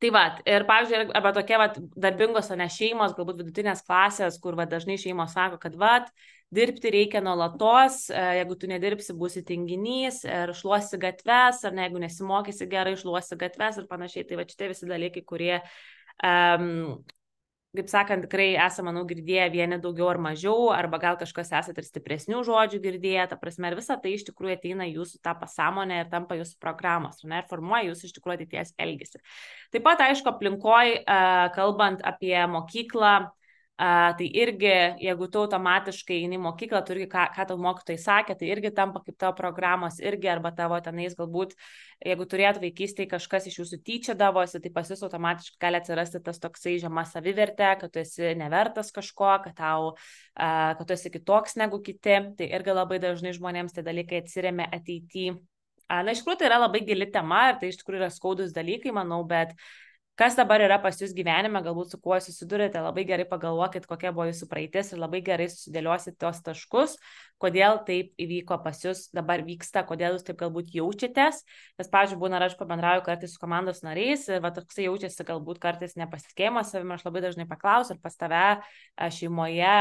Tai 0.00 0.08
va, 0.16 0.20
ir 0.48 0.64
pavyzdžiui, 0.64 1.10
arba 1.18 1.30
tokie 1.36 1.58
va, 1.60 1.66
darbingos, 2.00 2.46
o 2.48 2.56
ne 2.56 2.70
šeimos, 2.72 3.12
galbūt 3.18 3.42
vidutinės 3.42 3.82
klasės, 3.84 4.38
kur 4.40 4.56
va, 4.56 4.64
dažnai 4.64 4.96
šeimos 4.96 5.34
sako, 5.36 5.58
kad 5.60 5.76
va, 5.76 5.90
dirbti 6.54 6.90
reikia 6.90 7.22
nuolatos, 7.24 8.08
e, 8.10 8.24
jeigu 8.40 8.56
tu 8.58 8.70
nedirbsi, 8.70 9.14
būsi 9.16 9.44
tinginys 9.46 10.24
ir 10.26 10.54
šluosi 10.56 10.98
gatves, 11.02 11.62
ar 11.66 11.76
ne, 11.76 11.86
jeigu 11.86 12.02
nesimokysi 12.02 12.68
gerai, 12.70 12.96
šluosi 12.98 13.38
gatves 13.40 13.78
ir 13.80 13.88
panašiai. 13.90 14.26
Tai 14.26 14.40
va, 14.40 14.48
šitie 14.50 14.70
visi 14.72 14.90
dalykai, 14.90 15.22
kurie 15.26 15.56
um, 16.26 17.00
kaip 17.76 17.86
sakant, 17.90 18.24
tikrai 18.26 18.48
esame, 18.58 18.90
manau, 18.90 19.04
girdėję 19.06 19.46
vieni 19.54 19.78
daugiau 19.82 20.08
ar 20.10 20.18
mažiau, 20.22 20.70
arba 20.74 20.98
gal 21.02 21.18
kažkas 21.20 21.52
esate 21.54 21.82
ir 21.82 21.86
stipresnių 21.86 22.42
žodžių 22.46 22.80
girdėję, 22.82 23.28
ta 23.30 23.38
prasme, 23.38 23.70
ir 23.70 23.78
visa 23.78 23.94
tai 24.02 24.16
iš 24.16 24.24
tikrųjų 24.26 24.56
ateina 24.56 24.88
jūsų 24.88 25.20
tą 25.22 25.36
pasąmonę 25.38 26.00
ir 26.02 26.10
tampa 26.10 26.38
jūsų 26.40 26.58
programos, 26.62 27.22
ne, 27.22 27.44
ir 27.44 27.50
formuoja 27.50 27.86
jūsų 27.92 28.08
iš 28.08 28.16
tikrųjų 28.18 28.40
ateities 28.40 28.74
elgesį. 28.86 29.22
Taip 29.70 29.86
pat, 29.86 30.02
aišku, 30.08 30.32
aplinkoje, 30.32 31.04
kalbant 31.54 32.02
apie 32.10 32.34
mokyklą, 32.50 33.14
Uh, 33.80 34.10
tai 34.12 34.26
irgi, 34.36 34.68
jeigu 35.00 35.24
tu 35.32 35.40
automatiškai 35.40 36.18
eini 36.20 36.36
į 36.36 36.40
mokyklą, 36.44 36.82
tu 36.84 36.92
irgi, 36.92 37.06
ką, 37.08 37.22
ką 37.32 37.46
tau 37.48 37.56
mokytojai 37.64 38.02
sakė, 38.02 38.34
tai 38.36 38.50
irgi 38.52 38.74
tampa 38.76 39.00
kaip 39.06 39.16
tavo 39.16 39.32
programos, 39.38 39.96
irgi 40.04 40.28
arba 40.28 40.50
tavo 40.52 40.76
tenais 40.84 41.16
galbūt, 41.16 41.54
jeigu 42.04 42.26
turėtų 42.28 42.60
vaikystėje 42.66 43.08
kažkas 43.14 43.48
iš 43.48 43.56
jūsų 43.62 43.80
tyčia 43.88 44.18
davosi, 44.20 44.60
tai 44.60 44.74
pas 44.76 44.92
jūs 44.92 45.00
automatiškai 45.08 45.56
gali 45.64 45.80
atsirasti 45.80 46.20
tas 46.28 46.42
toksai 46.44 46.76
žema 46.84 47.06
savivertė, 47.08 47.72
kad 47.80 47.96
tu 47.96 48.04
esi 48.04 48.34
nevertas 48.36 48.92
kažko, 48.92 49.32
kad, 49.48 49.56
tau, 49.56 49.94
uh, 49.96 50.70
kad 50.76 50.84
tu 50.84 50.98
esi 51.00 51.16
kitoks 51.16 51.56
negu 51.56 51.80
kiti. 51.80 52.20
Tai 52.36 52.52
irgi 52.60 52.76
labai 52.76 53.00
dažnai 53.00 53.32
žmonėms 53.32 53.72
tie 53.72 53.86
dalykai 53.86 54.20
atsiriame 54.20 54.68
ateityje. 54.68 55.38
Na, 55.88 56.12
iš 56.12 56.20
tikrųjų, 56.20 56.42
tai 56.42 56.52
yra 56.52 56.60
labai 56.66 56.84
gili 56.84 57.08
tema 57.08 57.46
ir 57.48 57.62
tai 57.62 57.72
iš 57.72 57.80
tikrųjų 57.80 58.04
yra 58.04 58.12
skaudus 58.12 58.52
dalykai, 58.54 58.92
manau, 58.94 59.24
bet 59.26 59.56
uh, 59.56 59.70
kas 60.20 60.36
dabar 60.36 60.60
yra 60.60 60.76
pas 60.82 60.98
jūs 61.00 61.14
gyvenime, 61.16 61.62
galbūt 61.64 61.94
su 61.94 61.98
kuo 62.02 62.18
susidurite, 62.20 62.76
labai 62.84 63.06
gerai 63.08 63.24
pagalvokit, 63.28 63.86
kokia 63.88 64.10
buvo 64.12 64.26
jūsų 64.28 64.48
praeitis 64.50 64.92
ir 64.92 65.00
labai 65.00 65.22
gerai 65.24 65.46
susidėliosit 65.48 66.18
tos 66.20 66.42
taškus, 66.44 66.98
kodėl 67.40 67.78
taip 67.86 68.12
įvyko 68.20 68.58
pas 68.60 68.82
jūs, 68.84 69.06
dabar 69.16 69.40
vyksta, 69.46 69.80
kodėl 69.88 70.18
jūs 70.18 70.26
taip 70.26 70.36
galbūt 70.42 70.74
jaučiatės. 70.76 71.40
Nes, 71.80 71.88
pavyzdžiui, 71.88 72.20
būna, 72.20 72.42
aš 72.44 72.58
pabendrauju 72.60 73.06
kartais 73.06 73.32
su 73.32 73.40
komandos 73.40 73.80
nariais 73.86 74.26
ir 74.28 74.42
va 74.44 74.52
toksai 74.52 74.90
jaučiasi 74.90 75.24
galbūt 75.30 75.62
kartais 75.62 75.96
nepasitikėjimas 75.96 76.74
savimi, 76.74 76.98
aš 76.98 77.06
labai 77.08 77.24
dažnai 77.24 77.48
paklausiu, 77.48 77.96
ar 77.96 78.02
pas 78.04 78.20
tave 78.20 78.44
šeimoje 79.16 79.72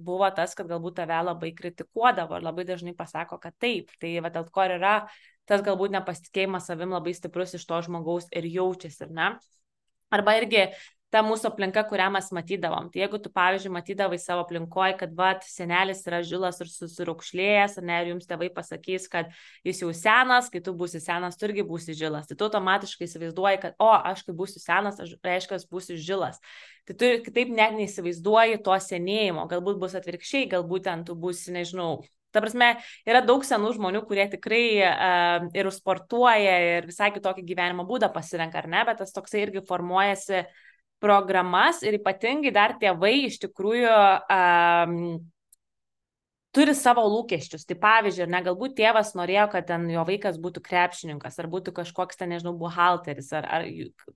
buvo 0.00 0.30
tas, 0.36 0.56
kad 0.56 0.72
galbūt 0.72 1.02
tave 1.02 1.20
labai 1.28 1.52
kritikuodavo 1.58 2.40
ir 2.40 2.48
labai 2.48 2.64
dažnai 2.72 2.96
pasako, 2.96 3.36
kad 3.44 3.60
taip. 3.60 3.92
Tai 4.00 4.16
va 4.24 4.32
dėl 4.32 4.48
ko 4.48 4.64
yra 4.72 4.94
tas 5.50 5.64
galbūt 5.66 5.92
nepasitikėjimas 5.98 6.70
savim 6.70 6.94
labai 6.94 7.16
stiprus 7.16 7.56
iš 7.58 7.66
to 7.66 7.82
žmogaus 7.86 8.30
ir 8.30 8.46
jaučiasi, 8.46 9.04
ar 9.08 9.12
ne? 9.18 9.28
Arba 10.14 10.38
irgi 10.38 10.68
ta 11.10 11.22
mūsų 11.26 11.50
aplinka, 11.50 11.82
kurią 11.90 12.06
mes 12.14 12.28
matydavom. 12.34 12.88
Tai 12.92 13.02
jeigu 13.02 13.18
tu, 13.22 13.32
pavyzdžiui, 13.34 13.72
matydavai 13.74 14.18
savo 14.22 14.44
aplinkoje, 14.44 14.94
kad 15.00 15.14
vat, 15.18 15.42
senelis 15.46 16.04
yra 16.06 16.20
žilas 16.26 16.60
ir 16.62 16.70
susiraukšlėjęs, 16.70 17.78
ne, 17.86 17.96
ir 18.02 18.12
jums 18.12 18.30
tėvai 18.30 18.50
pasakys, 18.54 19.08
kad 19.10 19.32
jis 19.66 19.82
jau 19.82 19.90
senas, 19.96 20.50
kai 20.52 20.62
tu 20.64 20.74
būsi 20.78 21.02
senas, 21.02 21.38
tu 21.38 21.48
irgi 21.48 21.66
būsi 21.66 21.96
žilas. 21.98 22.30
Tai 22.30 22.38
tu 22.38 22.46
automatiškai 22.46 23.08
įsivaizduoji, 23.08 23.62
kad, 23.64 23.76
o, 23.82 23.90
aš 23.90 24.22
kai 24.28 24.36
būsiu 24.38 24.62
senas, 24.62 25.02
aš 25.02 25.16
reiškia, 25.26 25.58
būsiu 25.70 25.98
žilas. 25.98 26.38
Tai 26.86 26.98
tu 27.02 27.10
kitaip 27.26 27.50
net 27.58 27.74
neįsivaizduoji 27.78 28.62
to 28.66 28.78
senėjimo. 28.86 29.48
Galbūt 29.50 29.82
bus 29.82 29.98
atvirkščiai, 29.98 30.46
galbūt 30.54 30.86
ten 30.86 31.04
tu 31.08 31.18
būsi, 31.18 31.50
nežinau, 31.58 32.04
Ta 32.30 32.42
prasme, 32.44 32.72
yra 33.08 33.22
daug 33.26 33.42
senų 33.46 33.72
žmonių, 33.76 34.04
kurie 34.06 34.26
tikrai 34.30 34.64
uh, 34.86 35.48
ir 35.56 35.70
sportuoja, 35.74 36.56
ir 36.76 36.88
visai 36.90 37.10
kitokį 37.14 37.46
gyvenimo 37.48 37.86
būdą 37.88 38.12
pasirenka, 38.14 38.62
ar 38.62 38.70
ne, 38.70 38.84
bet 38.86 39.02
tas 39.02 39.14
toksai 39.16 39.44
irgi 39.46 39.64
formuojasi 39.66 40.44
programas 41.00 41.80
ir 41.82 41.96
ypatingai 41.96 42.52
dar 42.54 42.76
tėvai 42.80 43.14
iš 43.26 43.40
tikrųjų 43.46 43.90
um, 43.90 44.96
turi 46.54 46.74
savo 46.74 47.04
lūkesčius. 47.06 47.64
Tai 47.68 47.76
pavyzdžiui, 47.80 48.26
ne, 48.30 48.40
galbūt 48.46 48.74
tėvas 48.78 49.12
norėjo, 49.18 49.46
kad 49.52 49.68
ten 49.68 49.86
jo 49.90 50.02
vaikas 50.06 50.38
būtų 50.42 50.62
krepšininkas, 50.66 51.38
ar 51.38 51.48
būtų 51.50 51.74
kažkoks 51.76 52.18
ten, 52.18 52.32
nežinau, 52.34 52.56
buhalteris, 52.58 53.30
ar, 53.36 53.46
ar 53.46 53.66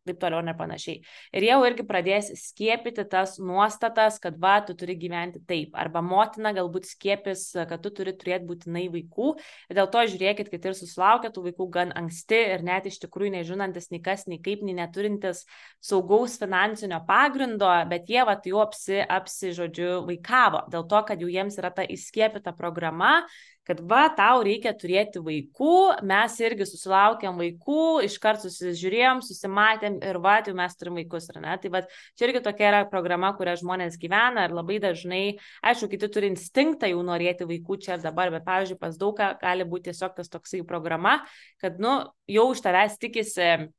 taip 0.09 0.19
toliau 0.23 0.43
ir 0.43 0.59
panašiai. 0.59 0.97
Ir 1.35 1.47
jau 1.47 1.61
irgi 1.69 1.87
pradės 1.87 2.33
skiepyti 2.41 3.07
tas 3.11 3.37
nuostatas, 3.39 4.19
kad 4.23 4.39
va, 4.43 4.57
tu 4.67 4.75
turi 4.79 4.97
gyventi 4.99 5.43
taip. 5.47 5.77
Arba 5.79 6.03
motina 6.03 6.55
galbūt 6.57 6.89
skiepis, 6.91 7.47
kad 7.71 7.79
tu 7.85 7.95
turi 7.95 8.17
turėti 8.19 8.49
būtinai 8.51 8.89
vaikų. 8.93 9.31
Ir 9.71 9.79
dėl 9.79 9.91
to 9.95 10.05
žiūrėkit, 10.15 10.51
kad 10.51 10.69
ir 10.71 10.79
susilaukia 10.79 11.31
tų 11.35 11.47
vaikų 11.49 11.69
gan 11.79 11.95
anksti 11.95 12.41
ir 12.57 12.67
net 12.67 12.91
iš 12.91 12.99
tikrųjų 13.07 13.37
nežinantis 13.39 13.93
nei 13.95 14.03
kas, 14.03 14.27
nei 14.31 14.41
kaip, 14.43 14.65
nei 14.67 14.75
neturintis 14.81 15.45
saugaus 15.85 16.35
finansinio 16.43 16.99
pagrindo, 17.07 17.71
bet 17.91 18.11
jie 18.11 18.27
va, 18.27 18.35
jau 18.45 18.61
apsi, 18.65 18.99
apsi, 19.07 19.55
žodžiu, 19.55 20.03
vaikavo. 20.09 20.65
Dėl 20.73 20.87
to, 20.91 21.03
kad 21.07 21.23
jau 21.23 21.31
jiems 21.31 21.61
yra 21.61 21.71
ta 21.75 21.87
įskiepita 21.87 22.24
įskiepita 22.25 22.53
programa, 22.57 23.25
kad 23.65 23.81
va, 23.81 24.09
tau 24.13 24.43
reikia 24.45 24.75
turėti 24.77 25.21
vaikų, 25.25 26.03
mes 26.05 26.37
irgi 26.41 26.67
susilaukėm 26.69 27.39
vaikų, 27.41 28.05
iškart 28.05 28.43
susižiūrėjom, 28.45 29.23
susimatėm 29.25 30.01
ir 30.05 30.19
va, 30.21 30.41
jau 30.45 30.55
mes 30.55 30.77
turim 30.77 30.99
vaikus, 31.01 31.31
ar 31.33 31.41
ne? 31.41 31.55
Tai 31.61 31.71
va, 31.73 31.83
čia 32.17 32.29
irgi 32.29 32.43
tokia 32.45 32.69
yra 32.71 32.83
programa, 32.91 33.33
kurią 33.37 33.57
žmonės 33.63 33.97
gyvena 34.01 34.45
ir 34.45 34.57
labai 34.57 34.81
dažnai, 34.83 35.39
aišku, 35.65 35.89
kiti 35.93 36.11
turi 36.13 36.33
instinktą 36.33 36.91
jau 36.93 37.01
norėti 37.05 37.49
vaikų 37.49 37.81
čia 37.81 37.97
ir 37.97 38.05
dabar, 38.05 38.33
bet, 38.35 38.45
pavyzdžiui, 38.45 38.81
pas 38.81 38.99
daugą 39.01 39.33
gali 39.41 39.65
būti 39.69 39.91
tiesiog 39.91 40.17
tas 40.19 40.29
toksai 40.33 40.65
programa, 40.69 41.23
kad, 41.63 41.81
nu, 41.81 42.03
jau 42.29 42.51
iš 42.53 42.65
tavęs 42.65 43.01
tikisi 43.01 43.71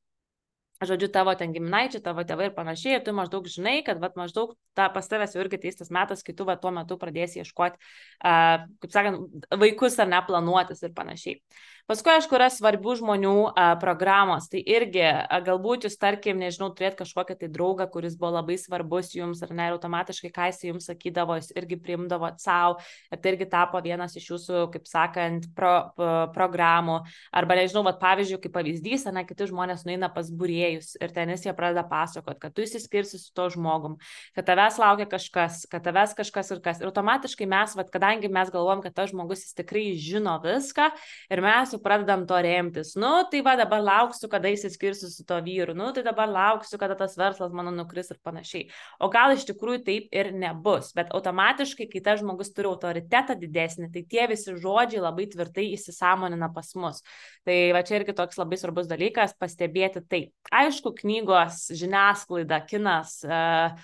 žodžiu, 0.84 1.08
tavo 1.12 1.32
ten 1.40 1.54
giminaičiai, 1.56 2.04
tavo 2.04 2.26
tėvai 2.28 2.50
ir 2.50 2.56
panašiai, 2.56 2.98
ir 2.98 3.06
tu 3.06 3.14
maždaug 3.16 3.48
žinai, 3.48 3.78
kad 3.88 4.02
vat, 4.02 4.18
maždaug 4.20 4.56
ta, 4.76 4.90
pas 4.92 5.08
tavęs 5.08 5.36
jau 5.36 5.44
irgi 5.46 5.62
teistas 5.64 5.92
metas, 5.94 6.24
kai 6.26 6.36
tu 6.36 6.48
va, 6.48 6.58
tuo 6.60 6.74
metu 6.76 6.98
pradėsi 7.00 7.40
ieškoti, 7.44 7.80
uh, 7.80 8.66
kaip 8.84 8.92
sakant, 8.92 9.48
vaikus 9.56 9.96
ar 10.04 10.12
neplanuotis 10.12 10.84
ir 10.84 10.92
panašiai. 10.98 11.40
Paskui, 11.86 12.16
aišku, 12.16 12.34
yra 12.34 12.48
svarbių 12.50 12.96
žmonių 12.98 13.32
a, 13.46 13.66
programos. 13.78 14.48
Tai 14.50 14.58
irgi, 14.58 15.04
a, 15.06 15.38
galbūt 15.46 15.84
jūs, 15.86 16.00
tarkim, 16.02 16.40
nežinau, 16.42 16.72
turėt 16.74 16.96
kažkokią 16.98 17.36
tai 17.38 17.50
draugą, 17.54 17.86
kuris 17.94 18.16
buvo 18.18 18.32
labai 18.40 18.56
svarbus 18.58 19.12
jums, 19.14 19.44
ar 19.46 19.54
ne, 19.54 19.68
ir 19.70 19.76
automatiškai, 19.76 20.32
ką 20.34 20.48
jis 20.50 20.64
jums 20.66 20.90
sakydavo, 20.90 21.38
jūs 21.38 21.52
irgi 21.54 21.78
priimdavo 21.78 22.32
savo, 22.42 22.80
ir 23.14 23.22
tai 23.22 23.36
irgi 23.36 23.46
tapo 23.52 23.78
vienas 23.86 24.18
iš 24.18 24.32
jūsų, 24.32 24.64
kaip 24.74 24.90
sakant, 24.90 25.46
pro, 25.54 25.76
pro, 25.94 26.10
programų. 26.34 27.04
Arba, 27.30 27.60
nežinau, 27.62 27.86
vat, 27.86 28.02
pavyzdžiui, 28.02 28.42
kaip 28.48 28.58
pavyzdys, 28.58 29.06
ne, 29.14 29.22
kiti 29.30 29.46
žmonės 29.54 29.86
nueina 29.86 30.10
pas 30.10 30.26
būrėjus 30.34 30.66
ir 31.00 31.14
tenis 31.16 31.46
jie 31.46 31.54
pradeda 31.56 31.86
pasakot, 31.88 32.40
kad 32.42 32.56
tu 32.56 32.64
įsiskirsi 32.66 33.20
su 33.22 33.32
to 33.36 33.48
žmogum, 33.54 33.98
kad 34.36 34.48
tavęs 34.48 34.80
laukia 34.82 35.08
kažkas, 35.10 35.64
kad 35.72 35.86
tavęs 35.86 36.16
kažkas 36.18 36.52
ir 36.56 36.62
kas. 36.66 36.82
Ir 36.82 36.90
automatiškai 36.90 37.48
mes, 37.50 37.76
vat, 37.78 37.92
kadangi 37.94 38.30
mes 38.32 38.52
galvom, 38.54 38.84
kad 38.84 38.96
tas 38.98 39.12
žmogus 39.14 39.46
jis 39.46 39.58
tikrai 39.58 39.86
žino 40.00 40.38
viską 40.44 40.90
ir 41.32 41.44
mes 41.46 41.74
jau 41.76 41.80
pradedam 41.84 42.26
to 42.30 42.40
remtis. 42.46 42.96
Nu, 43.00 43.14
tai 43.32 43.42
va 43.46 43.56
dabar 43.60 43.84
lauksiu, 43.84 44.30
kada 44.32 44.52
įsiskirsiu 44.54 45.10
su 45.12 45.26
to 45.28 45.40
vyru, 45.46 45.76
nu, 45.78 45.92
tai 45.96 46.06
dabar 46.06 46.30
lauksiu, 46.32 46.80
kada 46.82 46.98
tas 47.00 47.18
verslas 47.20 47.54
mano 47.56 47.74
nukris 47.76 48.12
ir 48.14 48.20
panašiai. 48.26 48.70
O 49.00 49.10
gal 49.14 49.36
iš 49.36 49.48
tikrųjų 49.50 49.84
taip 49.88 50.16
ir 50.16 50.32
nebus, 50.36 50.92
bet 50.98 51.14
automatiškai, 51.16 51.90
kai 51.92 52.04
tas 52.06 52.22
žmogus 52.22 52.52
turi 52.56 52.70
autoritetą 52.72 53.38
didesnį, 53.40 53.92
tai 53.94 54.06
tie 54.10 54.28
visi 54.32 54.56
žodžiai 54.60 55.04
labai 55.04 55.28
tvirtai 55.32 55.68
įsisamonina 55.76 56.52
pas 56.56 56.72
mus. 56.80 57.02
Tai 57.46 57.58
va 57.76 57.84
čia 57.86 58.00
irgi 58.00 58.16
toks 58.18 58.40
labai 58.40 58.60
svarbus 58.60 58.90
dalykas 58.90 59.36
pastebėti 59.40 60.04
tai. 60.10 60.22
Aišku, 60.56 60.94
knygos, 61.02 61.66
žiniasklaida, 61.76 62.62
kinas. 62.70 63.18
Uh, 63.28 63.76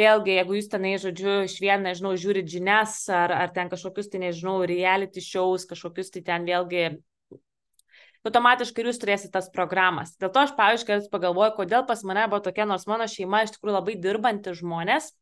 vėlgi, 0.00 0.36
jeigu 0.38 0.56
jūs 0.58 0.70
tenai, 0.72 0.94
žodžiu, 1.00 1.42
iš 1.48 1.56
vien, 1.62 1.82
nežinau, 1.84 2.14
žiūrit 2.20 2.48
žinias 2.52 3.02
ar, 3.12 3.34
ar 3.34 3.52
ten 3.52 3.70
kažkokius, 3.72 4.08
tai 4.12 4.22
nežinau, 4.26 4.60
reality 4.68 5.24
shows, 5.24 5.66
kažkokius, 5.68 6.12
tai 6.14 6.22
ten 6.24 6.48
vėlgi 6.48 6.86
automatiškai 8.26 8.82
ir 8.82 8.90
jūs 8.90 9.00
turėsite 9.02 9.32
tas 9.36 9.50
programas. 9.54 10.16
Dėl 10.20 10.32
to 10.34 10.42
aš, 10.42 10.56
pavyzdžiui, 10.58 10.88
kartais 10.88 11.12
pagalvoju, 11.12 11.52
kodėl 11.60 11.84
pas 11.88 12.02
mane 12.08 12.24
buvo 12.30 12.42
tokia, 12.48 12.66
nors 12.68 12.88
mano 12.90 13.06
šeima 13.10 13.44
iš 13.46 13.54
tikrųjų 13.54 13.76
labai 13.76 13.98
dirbanti 14.02 14.56
žmonės, 14.56 15.12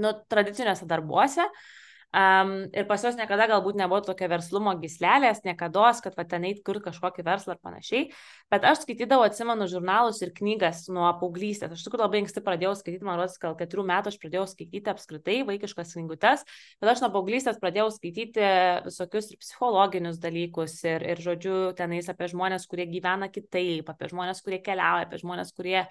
nu, 0.00 0.10
tradiciniuose 0.32 0.88
darbuose, 0.90 1.46
uh, 1.46 1.79
Um, 2.10 2.66
ir 2.74 2.88
pas 2.90 3.04
juos 3.04 3.14
niekada 3.14 3.46
galbūt 3.46 3.76
nebuvo 3.78 4.00
tokia 4.02 4.26
verslumo 4.32 4.72
gislelės, 4.82 5.44
niekada, 5.44 5.92
kad 6.02 6.16
va 6.18 6.24
ten 6.26 6.42
eit 6.48 6.58
kur 6.66 6.80
kažkokį 6.82 7.22
verslą 7.22 7.54
ar 7.54 7.60
panašiai. 7.62 8.08
Bet 8.50 8.66
aš 8.66 8.80
skaitydavau, 8.82 9.28
atsimenu, 9.28 9.68
žurnalus 9.70 10.18
ir 10.24 10.32
knygas 10.34 10.88
nuo 10.90 11.06
paauglystės. 11.20 11.70
Aš 11.76 11.84
tikrųjų 11.86 12.02
labai 12.02 12.22
anksti 12.24 12.42
pradėjau 12.42 12.72
skaityti, 12.80 13.06
man 13.06 13.20
rodos, 13.20 13.38
gal 13.38 13.54
keturių 13.60 13.84
metų 13.92 14.10
aš 14.10 14.18
pradėjau 14.24 14.46
skaityti 14.50 14.90
apskritai 14.90 15.36
vaikiškas 15.46 15.94
knygutes, 15.94 16.42
bet 16.82 16.90
aš 16.90 17.04
nuo 17.04 17.12
paauglystės 17.14 17.62
pradėjau 17.62 17.92
skaityti 17.94 18.48
visokius 18.88 19.30
ir 19.30 19.38
psichologinius 19.44 20.18
dalykus 20.18 20.80
ir, 20.88 21.06
ir 21.14 21.22
žodžiu, 21.22 21.60
tenais 21.78 22.10
apie 22.10 22.26
žmonės, 22.34 22.66
kurie 22.66 22.88
gyvena 22.90 23.30
kitaip, 23.30 23.86
apie 23.94 24.10
žmonės, 24.10 24.42
kurie 24.42 24.58
keliauja, 24.66 25.06
apie 25.06 25.22
žmonės, 25.22 25.54
kurie 25.54 25.86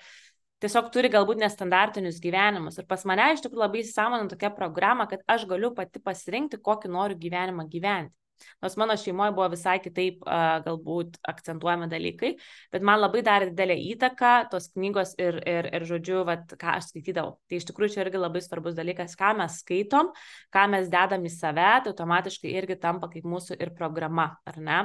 tiesiog 0.63 0.91
turi 0.93 1.11
galbūt 1.13 1.41
nestandartinius 1.41 2.21
gyvenimus. 2.23 2.79
Ir 2.79 2.87
pas 2.89 3.05
mane 3.09 3.31
iš 3.33 3.43
tikrųjų 3.45 3.65
labai 3.65 3.83
įsisamonė 3.83 4.29
tokia 4.31 4.53
programa, 4.55 5.07
kad 5.09 5.23
aš 5.27 5.47
galiu 5.49 5.73
pati 5.75 6.01
pasirinkti, 6.03 6.61
kokį 6.63 6.91
noriu 6.95 7.19
gyvenimą 7.19 7.67
gyventi. 7.71 8.15
Nors 8.63 8.75
mano 8.79 8.95
šeimoje 8.97 9.33
buvo 9.35 9.47
visai 9.51 9.77
kitaip 9.83 10.23
galbūt 10.65 11.19
akcentuojami 11.27 11.89
dalykai, 11.91 12.29
bet 12.73 12.85
man 12.87 13.01
labai 13.01 13.23
darė 13.25 13.49
didelę 13.51 13.75
įtaką 13.93 14.33
tos 14.53 14.69
knygos 14.75 15.15
ir, 15.19 15.41
ir, 15.43 15.69
ir 15.75 15.87
žodžiu, 15.89 16.21
vat, 16.27 16.55
ką 16.59 16.77
aš 16.77 16.91
skaitydavau. 16.93 17.37
Tai 17.49 17.59
iš 17.59 17.67
tikrųjų 17.69 17.95
čia 17.95 18.03
irgi 18.05 18.21
labai 18.21 18.43
svarbus 18.45 18.77
dalykas, 18.79 19.17
ką 19.19 19.33
mes 19.39 19.59
skaitom, 19.63 20.13
ką 20.55 20.65
mes 20.75 20.91
dedam 20.91 21.27
į 21.27 21.33
save, 21.35 21.69
tai 21.83 21.93
automatiškai 21.93 22.55
irgi 22.61 22.79
tampa 22.79 23.11
kaip 23.11 23.27
mūsų 23.27 23.59
ir 23.59 23.73
programa, 23.77 24.31
ar 24.47 24.61
ne? 24.63 24.81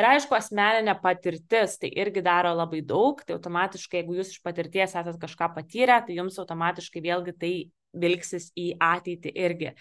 Ir 0.00 0.06
aišku, 0.08 0.32
asmeninė 0.32 0.94
patirtis 1.02 1.76
tai 1.80 1.90
irgi 2.00 2.22
daro 2.24 2.54
labai 2.56 2.80
daug, 2.86 3.20
tai 3.26 3.36
automatiškai, 3.36 4.00
jeigu 4.00 4.16
jūs 4.16 4.32
iš 4.32 4.44
patirties 4.44 4.94
esate 4.94 5.18
kažką 5.20 5.50
patyrę, 5.58 5.98
tai 6.06 6.16
jums 6.16 6.38
automatiškai 6.40 7.02
vėlgi 7.04 7.34
tai 7.36 7.52
vilksis 8.00 8.48
į 8.56 8.70
ateitį 8.80 9.34
irgi. 9.44 9.74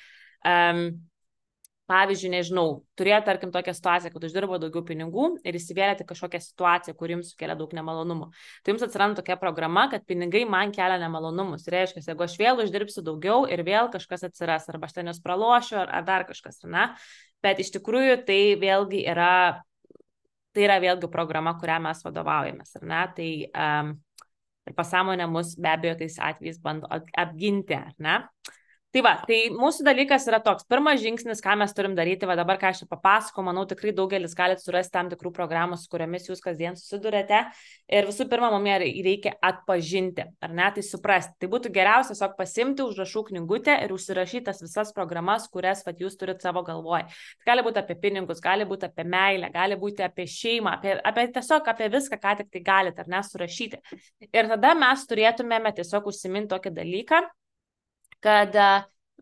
Um, 0.44 0.90
pavyzdžiui, 1.90 2.32
nežinau, 2.36 2.66
turėjo, 3.00 3.20
tarkim, 3.26 3.52
tokią 3.54 3.74
situaciją, 3.74 4.12
kad 4.14 4.26
uždirbo 4.28 4.60
daugiau 4.62 4.84
pinigų 4.86 5.30
ir 5.48 5.58
įsivėlėte 5.58 6.06
kažkokią 6.10 6.42
situaciją, 6.44 6.96
kuri 7.00 7.16
jums 7.16 7.32
sukelia 7.34 7.56
daug 7.58 7.72
nemalonumų. 7.76 8.30
Tai 8.64 8.74
jums 8.76 8.84
atsiranda 8.86 9.22
tokia 9.22 9.40
programa, 9.42 9.88
kad 9.94 10.06
pinigai 10.10 10.44
man 10.50 10.74
kelia 10.76 11.00
nemalonumus. 11.02 11.66
Tai 11.66 11.78
reiškia, 11.80 12.04
jeigu 12.12 12.28
aš 12.28 12.36
vėl 12.42 12.62
uždirbsiu 12.66 13.06
daugiau 13.08 13.48
ir 13.50 13.64
vėl 13.66 13.90
kažkas 13.94 14.28
atsiras, 14.30 14.70
arba 14.70 14.90
aš 14.90 15.00
ten 15.00 15.10
jūs 15.10 15.24
pralošiu, 15.24 15.80
ar, 15.82 15.96
ar 16.02 16.06
dar 16.06 16.28
kažkas, 16.30 16.62
na. 16.70 16.92
Bet 17.46 17.64
iš 17.64 17.74
tikrųjų 17.80 18.20
tai 18.28 18.42
vėlgi 18.62 19.02
yra 19.10 19.64
tai 20.60 20.68
yra 20.68 20.80
vėlgi 20.84 21.08
programa, 21.12 21.56
kurią 21.56 21.80
mes 21.88 22.04
vadovaujamės, 22.04 22.76
ar 22.76 22.88
ne? 22.92 23.02
Tai 23.16 23.30
um, 23.64 23.92
ir 24.68 24.76
pasąmonė 24.76 25.28
mus 25.32 25.54
be 25.56 25.72
abejo 25.72 25.96
tais 26.02 26.18
atvejais 26.20 26.60
bando 26.64 26.90
apginti, 26.92 27.78
ar 27.78 27.96
ne? 28.04 28.18
Tai 28.90 29.04
va, 29.06 29.12
tai 29.22 29.36
mūsų 29.54 29.84
dalykas 29.86 30.24
yra 30.26 30.40
toks. 30.42 30.64
Pirmas 30.66 30.98
žingsnis, 30.98 31.44
ką 31.46 31.54
mes 31.62 31.76
turim 31.78 31.94
daryti, 31.94 32.26
va 32.26 32.34
dabar, 32.34 32.58
ką 32.58 32.72
aš 32.72 32.80
čia 32.82 32.88
papasakau, 32.90 33.44
manau, 33.46 33.62
tikrai 33.70 33.92
daugelis 33.94 34.34
galite 34.34 34.64
surasti 34.64 34.96
tam 34.96 35.12
tikrų 35.12 35.30
programų, 35.36 35.78
su 35.78 35.92
kuriamis 35.92 36.26
jūs 36.26 36.42
kasdien 36.42 36.74
susidurėte. 36.74 37.44
Ir 37.86 38.08
visų 38.10 38.26
pirma, 38.32 38.50
mum 38.50 38.66
reikia 38.66 39.36
atpažinti, 39.46 40.26
ar 40.42 40.56
ne, 40.58 40.72
tai 40.74 40.82
suprasti. 40.88 41.36
Tai 41.38 41.52
būtų 41.54 41.70
geriausia 41.76 42.16
tiesiog 42.16 42.34
pasimti 42.40 42.82
užrašų 42.82 43.24
knygutę 43.30 43.76
ir 43.86 43.94
užsirašytas 43.94 44.66
visas 44.66 44.90
programas, 44.98 45.46
kurias 45.54 45.86
va, 45.86 45.94
jūs 45.94 46.18
turite 46.18 46.42
savo 46.48 46.66
galvoje. 46.66 47.06
Tai 47.44 47.52
gali 47.52 47.70
būti 47.70 47.84
apie 47.84 47.94
pinigus, 48.02 48.42
gali 48.42 48.66
būti 48.66 48.90
apie 48.90 49.06
meilę, 49.06 49.52
gali 49.54 49.78
būti 49.78 50.02
apie 50.08 50.26
šeimą, 50.26 50.80
apie, 50.80 50.98
apie 51.12 51.28
tiesiog 51.38 51.70
apie 51.70 51.94
viską, 51.94 52.18
ką 52.26 52.40
tik 52.42 52.50
tai 52.58 52.66
galite, 52.66 53.06
ar 53.06 53.14
ne, 53.14 53.22
surašyti. 53.22 53.84
Ir 54.32 54.50
tada 54.56 54.74
mes 54.82 55.06
turėtumėme 55.14 55.78
tiesiog 55.78 56.10
užsiminti 56.10 56.56
tokį 56.56 56.74
dalyką 56.82 57.28
kad 58.24 58.56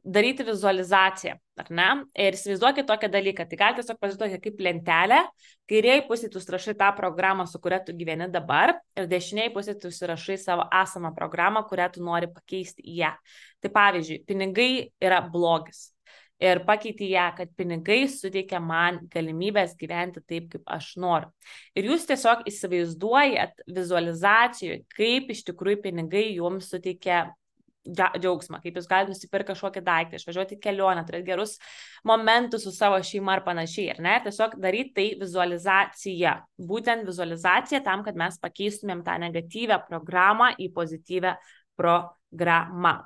daryti 0.07 0.45
vizualizaciją, 0.47 1.35
ar 1.59 1.69
ne? 1.73 1.87
Ir 2.15 2.35
įsivaizduokit 2.37 2.87
tokią 2.87 3.09
dalyką. 3.11 3.45
Tai 3.49 3.59
galite 3.59 3.81
tiesiog 3.81 3.99
pasiduoti 3.99 4.39
kaip 4.43 4.61
lentelę. 4.63 5.19
Kairiai 5.67 6.05
pusė 6.07 6.29
tu 6.31 6.39
užrašai 6.39 6.77
tą 6.79 6.93
programą, 6.95 7.47
su 7.49 7.59
kuria 7.63 7.81
tu 7.83 7.95
gyveni 7.97 8.29
dabar. 8.31 8.77
Ir 8.97 9.09
dešiniai 9.11 9.51
pusė 9.55 9.75
tu 9.79 9.91
užrašai 9.91 10.37
savo 10.39 10.67
esamą 10.83 11.11
programą, 11.17 11.65
kurią 11.67 11.91
tu 11.97 12.05
nori 12.05 12.31
pakeisti 12.31 12.85
į 12.87 12.97
ją. 13.01 13.13
Tai 13.63 13.73
pavyzdžiui, 13.75 14.23
pinigai 14.29 14.71
yra 15.03 15.21
blogis. 15.33 15.89
Ir 16.37 16.61
pakeiti 16.67 17.07
ją, 17.09 17.31
kad 17.33 17.49
pinigai 17.57 18.03
suteikia 18.13 18.59
man 18.61 18.99
galimybės 19.09 19.73
gyventi 19.79 20.21
taip, 20.21 20.51
kaip 20.51 20.69
aš 20.69 20.91
noriu. 21.01 21.31
Ir 21.73 21.89
jūs 21.89 22.05
tiesiog 22.05 22.45
įsivaizduojat 22.47 23.65
vizualizacijoje, 23.73 24.83
kaip 24.93 25.33
iš 25.33 25.41
tikrųjų 25.49 25.81
pinigai 25.87 26.27
jums 26.35 26.69
suteikia 26.69 27.23
džiaugsmą, 27.95 28.59
kaip 28.63 28.77
jūs 28.77 28.87
galite 28.89 29.13
nusipirkti 29.13 29.53
kažkokį 29.53 29.83
daiktą, 29.85 30.19
išvažiuoti 30.19 30.59
kelionę, 30.63 31.03
turėti 31.07 31.29
gerus 31.29 31.57
momentus 32.07 32.65
su 32.67 32.73
savo 32.75 32.99
šeima 33.03 33.37
ar 33.37 33.43
panašiai, 33.45 33.91
ar 33.95 34.01
ne? 34.03 34.15
Tiesiog 34.25 34.57
daryti 34.63 34.95
tai 34.97 35.07
vizualizacija. 35.21 36.33
Būtent 36.71 37.07
vizualizacija 37.07 37.83
tam, 37.85 38.03
kad 38.07 38.19
mes 38.19 38.39
pakeistumėm 38.43 39.05
tą 39.07 39.19
negatyvę 39.23 39.81
programą 39.87 40.51
į 40.59 40.71
pozityvę 40.75 41.37
programą. 41.77 42.97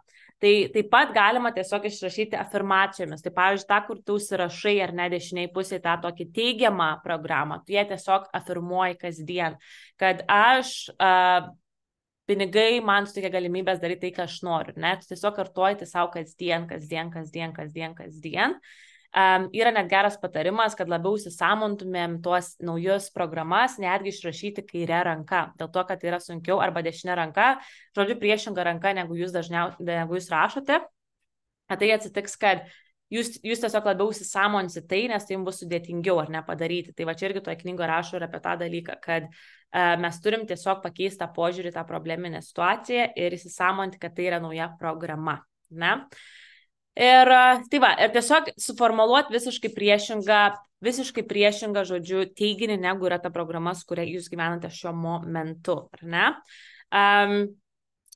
Tai 0.42 0.52
taip 0.74 0.88
pat 0.90 1.12
galima 1.14 1.52
tiesiog 1.54 1.84
išrašyti 1.86 2.38
afirmacijomis. 2.40 3.22
Tai 3.22 3.32
pavyzdžiui, 3.36 3.68
tą, 3.70 3.78
kur 3.86 4.00
tu 4.02 4.16
užsirašai 4.18 4.74
ar 4.82 4.94
ne 4.98 5.06
dešiniai 5.14 5.52
pusėje 5.54 5.84
tą 5.84 6.00
tokį 6.08 6.26
teigiamą 6.34 6.88
programą, 7.04 7.60
tu 7.62 7.76
ją 7.76 7.84
tiesiog 7.92 8.26
afirmuoji 8.40 8.98
kasdien, 9.04 9.60
kad 10.02 10.24
aš 10.26 10.72
uh, 10.96 11.52
pinigai 12.30 12.80
man 12.86 13.08
suteikia 13.08 13.32
galimybės 13.34 13.82
daryti 13.82 14.08
tai, 14.08 14.14
ką 14.16 14.28
aš 14.28 14.38
noriu. 14.46 14.76
Net 14.80 15.04
tiesiog 15.10 15.36
kartuoti 15.38 15.88
savo 15.90 16.12
kasdien, 16.14 16.68
kasdien, 16.70 17.12
kasdien, 17.14 17.54
kasdien, 17.58 17.96
kasdien. 17.98 18.58
Um, 19.12 19.50
yra 19.52 19.74
net 19.76 19.90
geras 19.92 20.16
patarimas, 20.22 20.76
kad 20.80 20.88
labiau 20.88 21.18
įsisamontumėm 21.20 22.22
tuos 22.24 22.54
naujus 22.64 23.10
programas, 23.12 23.76
netgi 23.82 24.14
išrašyti 24.14 24.64
kairę 24.70 25.02
ranką, 25.10 25.42
dėl 25.60 25.68
to, 25.74 25.84
kad 25.90 26.00
tai 26.00 26.14
yra 26.14 26.22
sunkiau 26.24 26.62
arba 26.64 26.80
dešinė 26.86 27.18
ranka, 27.20 27.50
žodžiu, 27.98 28.16
priešinga 28.22 28.64
ranka, 28.70 28.94
negu 28.96 29.18
jūs 29.20 29.36
dažniausiai, 29.36 29.84
negu 29.90 30.16
jūs 30.16 30.32
rašote. 30.32 30.80
Tai 31.72 31.90
atsitiks, 31.96 32.38
kad 32.40 32.64
jūs, 33.14 33.36
jūs 33.46 33.64
tiesiog 33.64 33.88
labiau 33.92 34.12
įsisamonsit 34.14 34.88
tai, 34.90 35.04
nes 35.12 35.26
tai 35.28 35.36
jums 35.36 35.50
bus 35.50 35.62
sudėtingiau 35.62 36.22
ar 36.24 36.32
ne 36.34 36.44
padaryti. 36.48 36.96
Tai 36.98 37.08
va 37.10 37.16
čia 37.18 37.30
irgi 37.30 37.44
toje 37.46 37.60
knygoje 37.62 37.90
rašo 37.92 38.20
ir 38.20 38.28
apie 38.28 38.42
tą 38.44 38.58
dalyką, 38.62 38.98
kad 39.04 39.30
mes 40.02 40.20
turim 40.24 40.44
tiesiog 40.48 40.82
pakeisti 40.84 41.22
tą 41.22 41.30
požiūrį, 41.36 41.72
tą 41.76 41.86
probleminę 41.88 42.42
situaciją 42.44 43.12
ir 43.20 43.36
įsisamonti, 43.38 44.02
kad 44.02 44.16
tai 44.18 44.28
yra 44.28 44.42
nauja 44.44 44.68
programa. 44.80 45.40
Ne? 45.72 45.94
Ir 47.00 47.32
tai 47.72 47.80
va, 47.80 47.94
ir 48.04 48.12
tiesiog 48.12 48.52
suformuoluoti 48.60 49.32
visiškai 49.32 49.72
priešingą, 49.72 50.42
visiškai 50.84 51.24
priešingą, 51.30 51.86
žodžiu, 51.88 52.26
teiginį, 52.36 52.76
negu 52.84 53.08
yra 53.08 53.22
ta 53.24 53.32
programa, 53.32 53.72
su 53.78 53.88
kuria 53.88 54.04
jūs 54.10 54.28
gyvenate 54.32 54.72
šiuo 54.74 54.92
momentu, 54.98 55.78
ar 55.96 56.04
ne? 56.04 56.26
Um, 56.92 57.38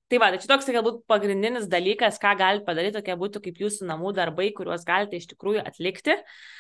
Tai 0.06 0.20
va, 0.22 0.28
tai 0.30 0.38
čia 0.38 0.50
toks 0.52 0.68
galbūt 0.70 1.00
pagrindinis 1.10 1.64
dalykas, 1.66 2.20
ką 2.22 2.36
galite 2.38 2.66
padaryti, 2.68 3.00
tokie 3.00 3.16
būtų 3.18 3.40
kaip 3.48 3.58
jūsų 3.64 3.88
namų 3.90 4.12
darbai, 4.14 4.52
kuriuos 4.54 4.86
galite 4.86 5.18
iš 5.18 5.26
tikrųjų 5.32 5.64
atlikti. 5.66 6.20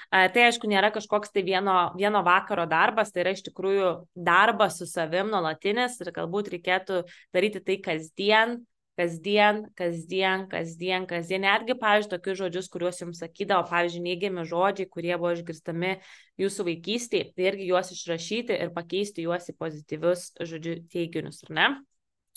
Tai 0.10 0.46
aišku, 0.48 0.66
nėra 0.72 0.90
kažkoks 0.96 1.30
tai 1.36 1.44
vieno, 1.46 1.76
vieno 1.94 2.24
vakaro 2.26 2.66
darbas, 2.66 3.14
tai 3.14 3.22
yra 3.22 3.36
iš 3.38 3.46
tikrųjų 3.46 3.92
darbas 4.18 4.80
su 4.82 4.90
savim 4.90 5.30
nuolatinis 5.30 6.02
ir 6.02 6.10
galbūt 6.18 6.50
reikėtų 6.56 7.04
daryti 7.38 7.62
tai 7.62 7.78
kasdien, 7.86 8.58
kasdien, 8.98 9.64
kasdien, 9.78 10.50
kasdien, 10.50 11.06
kasdien. 11.06 11.46
Netgi, 11.46 11.78
pavyzdžiui, 11.78 12.16
tokius 12.18 12.42
žodžius, 12.42 12.74
kuriuos 12.74 13.06
jums 13.06 13.22
sakydavo, 13.22 13.70
pavyzdžiui, 13.70 14.08
neigiami 14.10 14.50
žodžiai, 14.50 14.90
kurie 14.90 15.14
buvo 15.20 15.36
išgirstami 15.38 16.00
jūsų 16.42 16.72
vaikystėje, 16.74 17.34
tai 17.38 17.52
irgi 17.54 17.70
juos 17.70 17.94
išrašyti 17.94 18.58
ir 18.58 18.74
pakeisti 18.74 19.30
juos 19.30 19.54
į 19.54 19.62
pozityvius, 19.62 20.32
žodžiu, 20.42 20.80
teiginius, 20.90 21.46
ar 21.46 21.60
ne? 21.60 21.76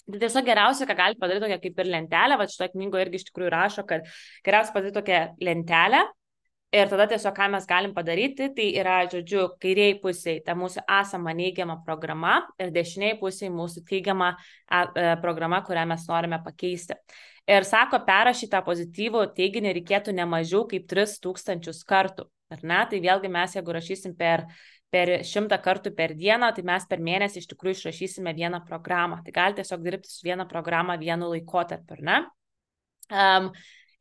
Tai 0.09 0.21
tiesiog 0.23 0.47
geriausia, 0.47 0.87
ką 0.89 0.95
gali 0.97 1.19
padaryti 1.21 1.45
tokia 1.45 1.59
kaip 1.61 1.81
ir 1.83 1.91
lentelė, 1.93 2.37
va 2.41 2.47
šitoje 2.49 2.73
knygoje 2.73 3.05
irgi 3.05 3.19
iš 3.21 3.27
tikrųjų 3.29 3.51
rašo, 3.53 3.85
kad 3.89 4.07
geriausia 4.47 4.73
padaryti 4.73 4.97
tokią 4.97 5.19
lentelę 5.45 6.01
ir 6.73 6.89
tada 6.89 7.07
tiesiog 7.09 7.35
ką 7.37 7.49
mes 7.53 7.67
galim 7.69 7.93
padaryti, 7.97 8.49
tai 8.57 8.69
yra, 8.81 8.99
žodžiu, 9.13 9.45
kairiai 9.61 9.99
pusiai 10.01 10.41
ta 10.45 10.57
mūsų 10.57 10.85
esama 11.01 11.33
neigiama 11.37 11.79
programa 11.85 12.39
ir 12.61 12.73
dešiniai 12.73 13.19
pusiai 13.21 13.53
mūsų 13.53 13.85
teigiama 13.89 14.35
e, 14.37 15.15
programa, 15.23 15.61
kurią 15.65 15.85
mes 15.93 16.09
norime 16.09 16.41
pakeisti. 16.45 16.97
Ir 17.49 17.65
sako, 17.65 18.03
perrašyti 18.09 18.53
tą 18.53 18.61
pozityvų 18.65 19.29
teiginį 19.37 19.77
reikėtų 19.79 20.13
ne 20.17 20.29
mažiau 20.29 20.67
kaip 20.69 20.89
3000 20.89 21.85
kartų. 21.89 22.29
Ar 22.55 22.65
ne? 22.65 22.81
Tai 22.91 23.01
vėlgi 23.05 23.31
mes, 23.33 23.55
jeigu 23.59 23.77
rašysim 23.77 24.17
per 24.19 24.47
per 24.93 25.19
šimtą 25.27 25.59
kartų 25.65 25.93
per 25.97 26.15
dieną, 26.17 26.53
tai 26.57 26.65
mes 26.67 26.87
per 26.89 27.03
mėnesį 27.05 27.43
iš 27.43 27.49
tikrųjų 27.51 27.77
išrašysime 27.77 28.33
vieną 28.37 28.63
programą. 28.69 29.21
Tai 29.25 29.35
galite 29.37 29.63
tiesiog 29.63 29.83
dirbti 29.85 30.09
su 30.09 30.23
viena 30.25 30.49
programa 30.49 30.97
vienu 31.01 31.29
laikotarpiu, 31.33 31.99
ne? 32.09 32.23
Um, 33.09 33.51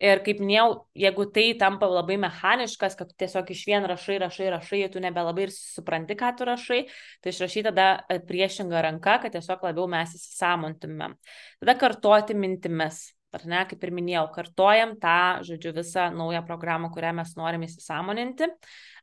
ir 0.04 0.22
kaip 0.24 0.40
minėjau, 0.44 0.68
jeigu 0.98 1.26
tai 1.34 1.46
tampa 1.60 1.90
labai 1.92 2.18
mechaniškas, 2.22 2.96
kad 3.00 3.12
tiesiog 3.20 3.52
iš 3.52 3.66
vien 3.68 3.88
rašai, 3.90 4.20
rašai, 4.24 4.50
rašai, 4.56 4.82
tu 4.94 5.04
nebelabai 5.04 5.48
ir 5.48 5.54
supranti, 5.56 6.16
ką 6.20 6.32
tu 6.40 6.48
rašai, 6.48 6.82
tai 7.24 7.36
išrašy 7.36 7.66
tada 7.68 7.90
priešingą 8.30 8.84
ranką, 8.88 9.20
kad 9.26 9.36
tiesiog 9.36 9.68
labiau 9.68 9.92
mes 9.92 10.16
įsisamontumėm. 10.16 11.20
Tada 11.64 11.80
kartoti 11.84 12.38
mintimis. 12.38 13.08
Ar 13.38 13.46
ne, 13.46 13.60
kaip 13.70 13.84
ir 13.86 13.94
minėjau, 13.94 14.26
kartojam 14.34 14.96
tą, 15.02 15.18
žodžiu, 15.46 15.74
visą 15.78 16.08
naują 16.16 16.42
programą, 16.48 16.90
kurią 16.96 17.14
mes 17.20 17.36
norime 17.38 17.70
įsisamoninti. 17.70 18.50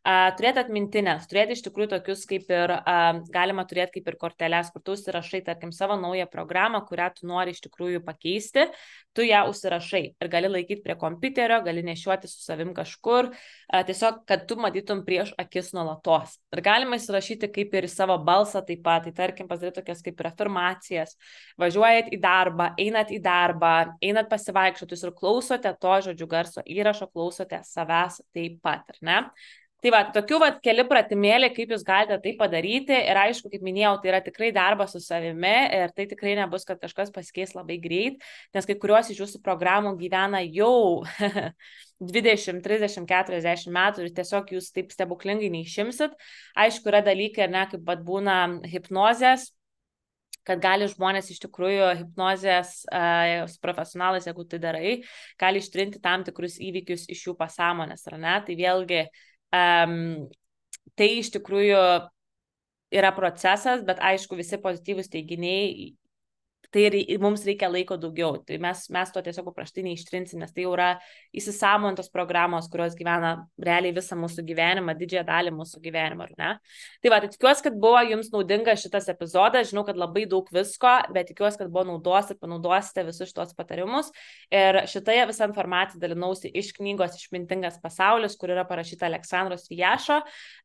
Turėti 0.04 0.60
atmintinės, 0.60 1.24
turėti 1.30 1.54
iš 1.56 1.62
tikrųjų 1.64 1.94
tokius 1.94 2.26
kaip 2.28 2.50
ir, 2.52 2.72
galima 3.32 3.62
turėti 3.64 4.02
kaip 4.02 4.10
ir 4.10 4.16
korteles, 4.20 4.68
kur 4.74 4.82
tu 4.84 4.92
užsirašai, 4.98 5.40
tarkim, 5.46 5.70
savo 5.72 5.96
naują 5.96 6.26
programą, 6.28 6.82
kurią 6.84 7.06
tu 7.16 7.28
nori 7.30 7.54
iš 7.56 7.62
tikrųjų 7.64 8.02
pakeisti, 8.04 8.66
tu 9.16 9.24
ją 9.24 9.46
užsirašai 9.48 10.02
ir 10.12 10.28
gali 10.28 10.50
laikyti 10.52 10.84
prie 10.84 10.98
kompiuterio, 11.00 11.62
gali 11.64 11.86
nešiuoti 11.88 12.28
su 12.28 12.44
savim 12.44 12.74
kažkur, 12.76 13.30
tiesiog, 13.72 14.20
kad 14.28 14.44
tu 14.50 14.58
matytum 14.60 15.00
prieš 15.08 15.32
akis 15.40 15.72
nuolatos. 15.72 16.36
Ir 16.52 16.64
galima 16.68 17.00
įsirašyti 17.00 17.48
kaip 17.56 17.72
ir 17.80 17.88
savo 17.88 18.18
balsą 18.20 18.60
taip 18.60 18.84
pat, 18.84 19.08
tai 19.08 19.16
tarkim, 19.16 19.48
pasidaryti 19.48 19.80
tokias 19.80 20.04
kaip 20.04 20.20
ir 20.20 20.30
afirmacijas, 20.34 21.16
važiuojat 21.56 22.12
į 22.12 22.20
darbą, 22.20 22.74
einat 22.76 23.08
į 23.08 23.22
darbą, 23.24 23.74
einat 24.04 24.28
pasivaikščioti 24.28 25.00
ir 25.00 25.16
klausote 25.16 25.76
to 25.80 25.98
žodžių 26.10 26.28
garso 26.28 26.68
įrašo, 26.68 27.08
klausote 27.08 27.64
savęs 27.64 28.20
taip 28.36 28.60
pat, 28.60 28.84
ar 28.92 29.00
ne? 29.00 29.20
Tai 29.84 29.90
va, 29.92 29.98
tokių 30.08 30.38
va 30.40 30.46
keli 30.64 30.86
pratimėliai, 30.88 31.52
kaip 31.52 31.72
jūs 31.74 31.82
galite 31.84 32.16
tai 32.24 32.30
padaryti. 32.38 32.94
Ir 32.96 33.18
aišku, 33.20 33.50
kaip 33.52 33.64
minėjau, 33.66 33.98
tai 34.00 34.08
yra 34.14 34.20
tikrai 34.24 34.48
darbas 34.56 34.94
su 34.94 35.00
savimi 35.04 35.50
ir 35.76 35.90
tai 35.92 36.06
tikrai 36.08 36.32
nebus, 36.38 36.62
kad 36.64 36.78
kažkas 36.80 37.10
pasikeis 37.12 37.52
labai 37.52 37.76
greit, 37.82 38.24
nes 38.56 38.64
kai 38.64 38.78
kuriuos 38.80 39.10
iš 39.12 39.20
jūsų 39.20 39.42
programų 39.44 39.92
gyvena 40.00 40.40
jau 40.46 41.02
20, 42.00 42.62
30, 42.64 43.04
40 43.10 43.74
metų 43.76 44.06
ir 44.06 44.14
tiesiog 44.16 44.54
jūs 44.56 44.70
taip 44.72 44.94
stebuklingai 44.94 45.52
neišimsit. 45.52 46.16
Aišku, 46.64 46.88
yra 46.88 47.02
dalykai, 47.04 47.50
ne, 47.52 47.66
kaip 47.74 47.84
pat 47.84 48.00
būna 48.08 48.38
hipnozės, 48.64 49.50
kad 50.48 50.64
gali 50.64 50.88
žmonės 50.88 51.28
iš 51.32 51.44
tikrųjų 51.44 51.92
hipnozės 52.00 52.72
uh, 52.88 53.44
profesionalas, 53.60 54.24
jeigu 54.28 54.48
tai 54.48 54.64
darai, 54.64 54.96
gali 55.40 55.60
ištrinti 55.60 56.00
tam 56.04 56.24
tikrus 56.24 56.56
įvykius 56.56 57.04
iš 57.12 57.28
jų 57.28 57.36
pasąmonės, 57.36 58.08
ar 58.08 58.20
ne? 58.24 58.34
Tai 58.48 58.58
vėlgi 58.64 59.04
Um, 59.54 60.26
tai 60.98 61.08
iš 61.20 61.30
tikrųjų 61.34 61.82
yra 62.94 63.10
procesas, 63.14 63.82
bet 63.86 64.00
aišku, 64.02 64.38
visi 64.38 64.58
pozityvūs 64.62 65.10
teiginiai 65.12 65.92
tai 66.74 66.88
ir 66.90 67.20
mums 67.22 67.44
reikia 67.46 67.68
laiko 67.70 67.96
daugiau. 68.00 68.40
Tai 68.46 68.58
mes, 68.62 68.80
mes 68.92 69.12
to 69.14 69.22
tiesiog 69.22 69.46
paprastai 69.52 69.84
neištrinsim, 69.86 70.40
nes 70.42 70.50
tai 70.54 70.64
jau 70.64 70.72
yra 70.74 70.88
įsisamontos 71.36 72.10
programos, 72.14 72.66
kurios 72.72 72.96
gyvena 72.98 73.34
realiai 73.62 73.94
visą 73.94 74.18
mūsų 74.18 74.42
gyvenimą, 74.48 74.96
didžiąją 74.98 75.24
dalį 75.28 75.54
mūsų 75.54 75.82
gyvenimo, 75.84 76.26
ar 76.26 76.34
ne? 76.40 76.50
Tai 77.04 77.12
va, 77.14 77.20
tai 77.22 77.30
tikiuosi, 77.30 77.64
kad 77.68 77.78
buvo 77.78 78.00
jums 78.08 78.32
naudingas 78.34 78.82
šitas 78.82 79.06
epizodas, 79.12 79.70
žinau, 79.70 79.84
kad 79.86 79.98
labai 80.00 80.26
daug 80.30 80.50
visko, 80.54 80.96
bet 81.14 81.30
tikiuosi, 81.30 81.60
kad 81.62 81.70
buvo 81.70 81.86
naudos 81.92 82.32
ir 82.34 82.40
panaudosite 82.42 83.06
visus 83.06 83.30
šitos 83.30 83.54
patarimus. 83.54 84.10
Ir 84.50 84.82
šitoje 84.90 85.28
visą 85.30 85.48
informaciją 85.50 86.02
dalinausi 86.02 86.50
iš 86.50 86.72
knygos 86.74 87.14
Išmintingas 87.20 87.78
pasaulis, 87.82 88.34
kur 88.40 88.50
yra 88.50 88.66
parašyta 88.66 89.06
Aleksandros 89.06 89.68
Vijašo. 89.70 90.20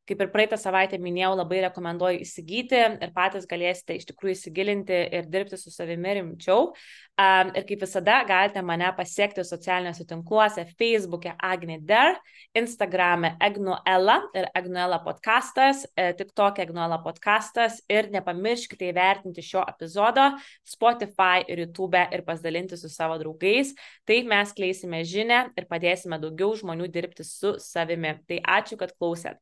Kaip 0.09 0.23
ir 0.25 0.31
praeitą 0.33 0.57
savaitę 0.57 0.97
minėjau, 0.97 1.35
labai 1.37 1.59
rekomenduoju 1.67 2.23
įsigyti 2.23 2.79
ir 2.97 3.11
patys 3.13 3.45
galėsite 3.49 3.93
iš 3.99 4.07
tikrųjų 4.09 4.33
įsigilinti 4.33 4.97
ir 5.19 5.27
dirbti 5.29 5.59
su 5.61 5.69
savimi 5.69 5.98
savimi 5.99 6.13
rimčiau. 6.13 6.73
Um, 7.19 7.49
ir 7.51 7.65
kaip 7.67 7.81
visada 7.83 8.23
galite 8.23 8.61
mane 8.63 8.87
pasiekti 8.95 9.43
socialiniuose 9.43 10.05
tinkluose 10.07 10.63
Facebook'e 10.79 11.33
Agnider, 11.43 12.15
Instagram'e 12.55 13.33
Egnuela 13.43 14.21
ir 14.33 14.47
Egnuela 14.55 15.01
podcastas, 15.03 15.83
e, 15.97 16.13
TikTok'e 16.15 16.63
Egnuela 16.63 17.01
podcastas 17.03 17.81
ir 17.91 18.07
nepamirškite 18.13 18.87
įvertinti 18.93 19.43
šio 19.43 19.65
epizodo 19.67 20.29
Spotify 20.63 21.43
ir 21.47 21.65
YouTube 21.65 22.05
ir 22.15 22.23
pasidalinti 22.23 22.79
su 22.79 22.87
savo 22.89 23.19
draugais. 23.19 23.75
Taip 24.07 24.25
mes 24.31 24.55
kleisime 24.55 25.03
žinę 25.03 25.49
ir 25.59 25.67
padėsime 25.67 26.21
daugiau 26.23 26.55
žmonių 26.55 26.87
dirbti 26.87 27.27
su 27.27 27.57
savimi. 27.59 28.15
Tai 28.31 28.39
ačiū, 28.61 28.79
kad 28.79 28.95
klausėt. 28.95 29.35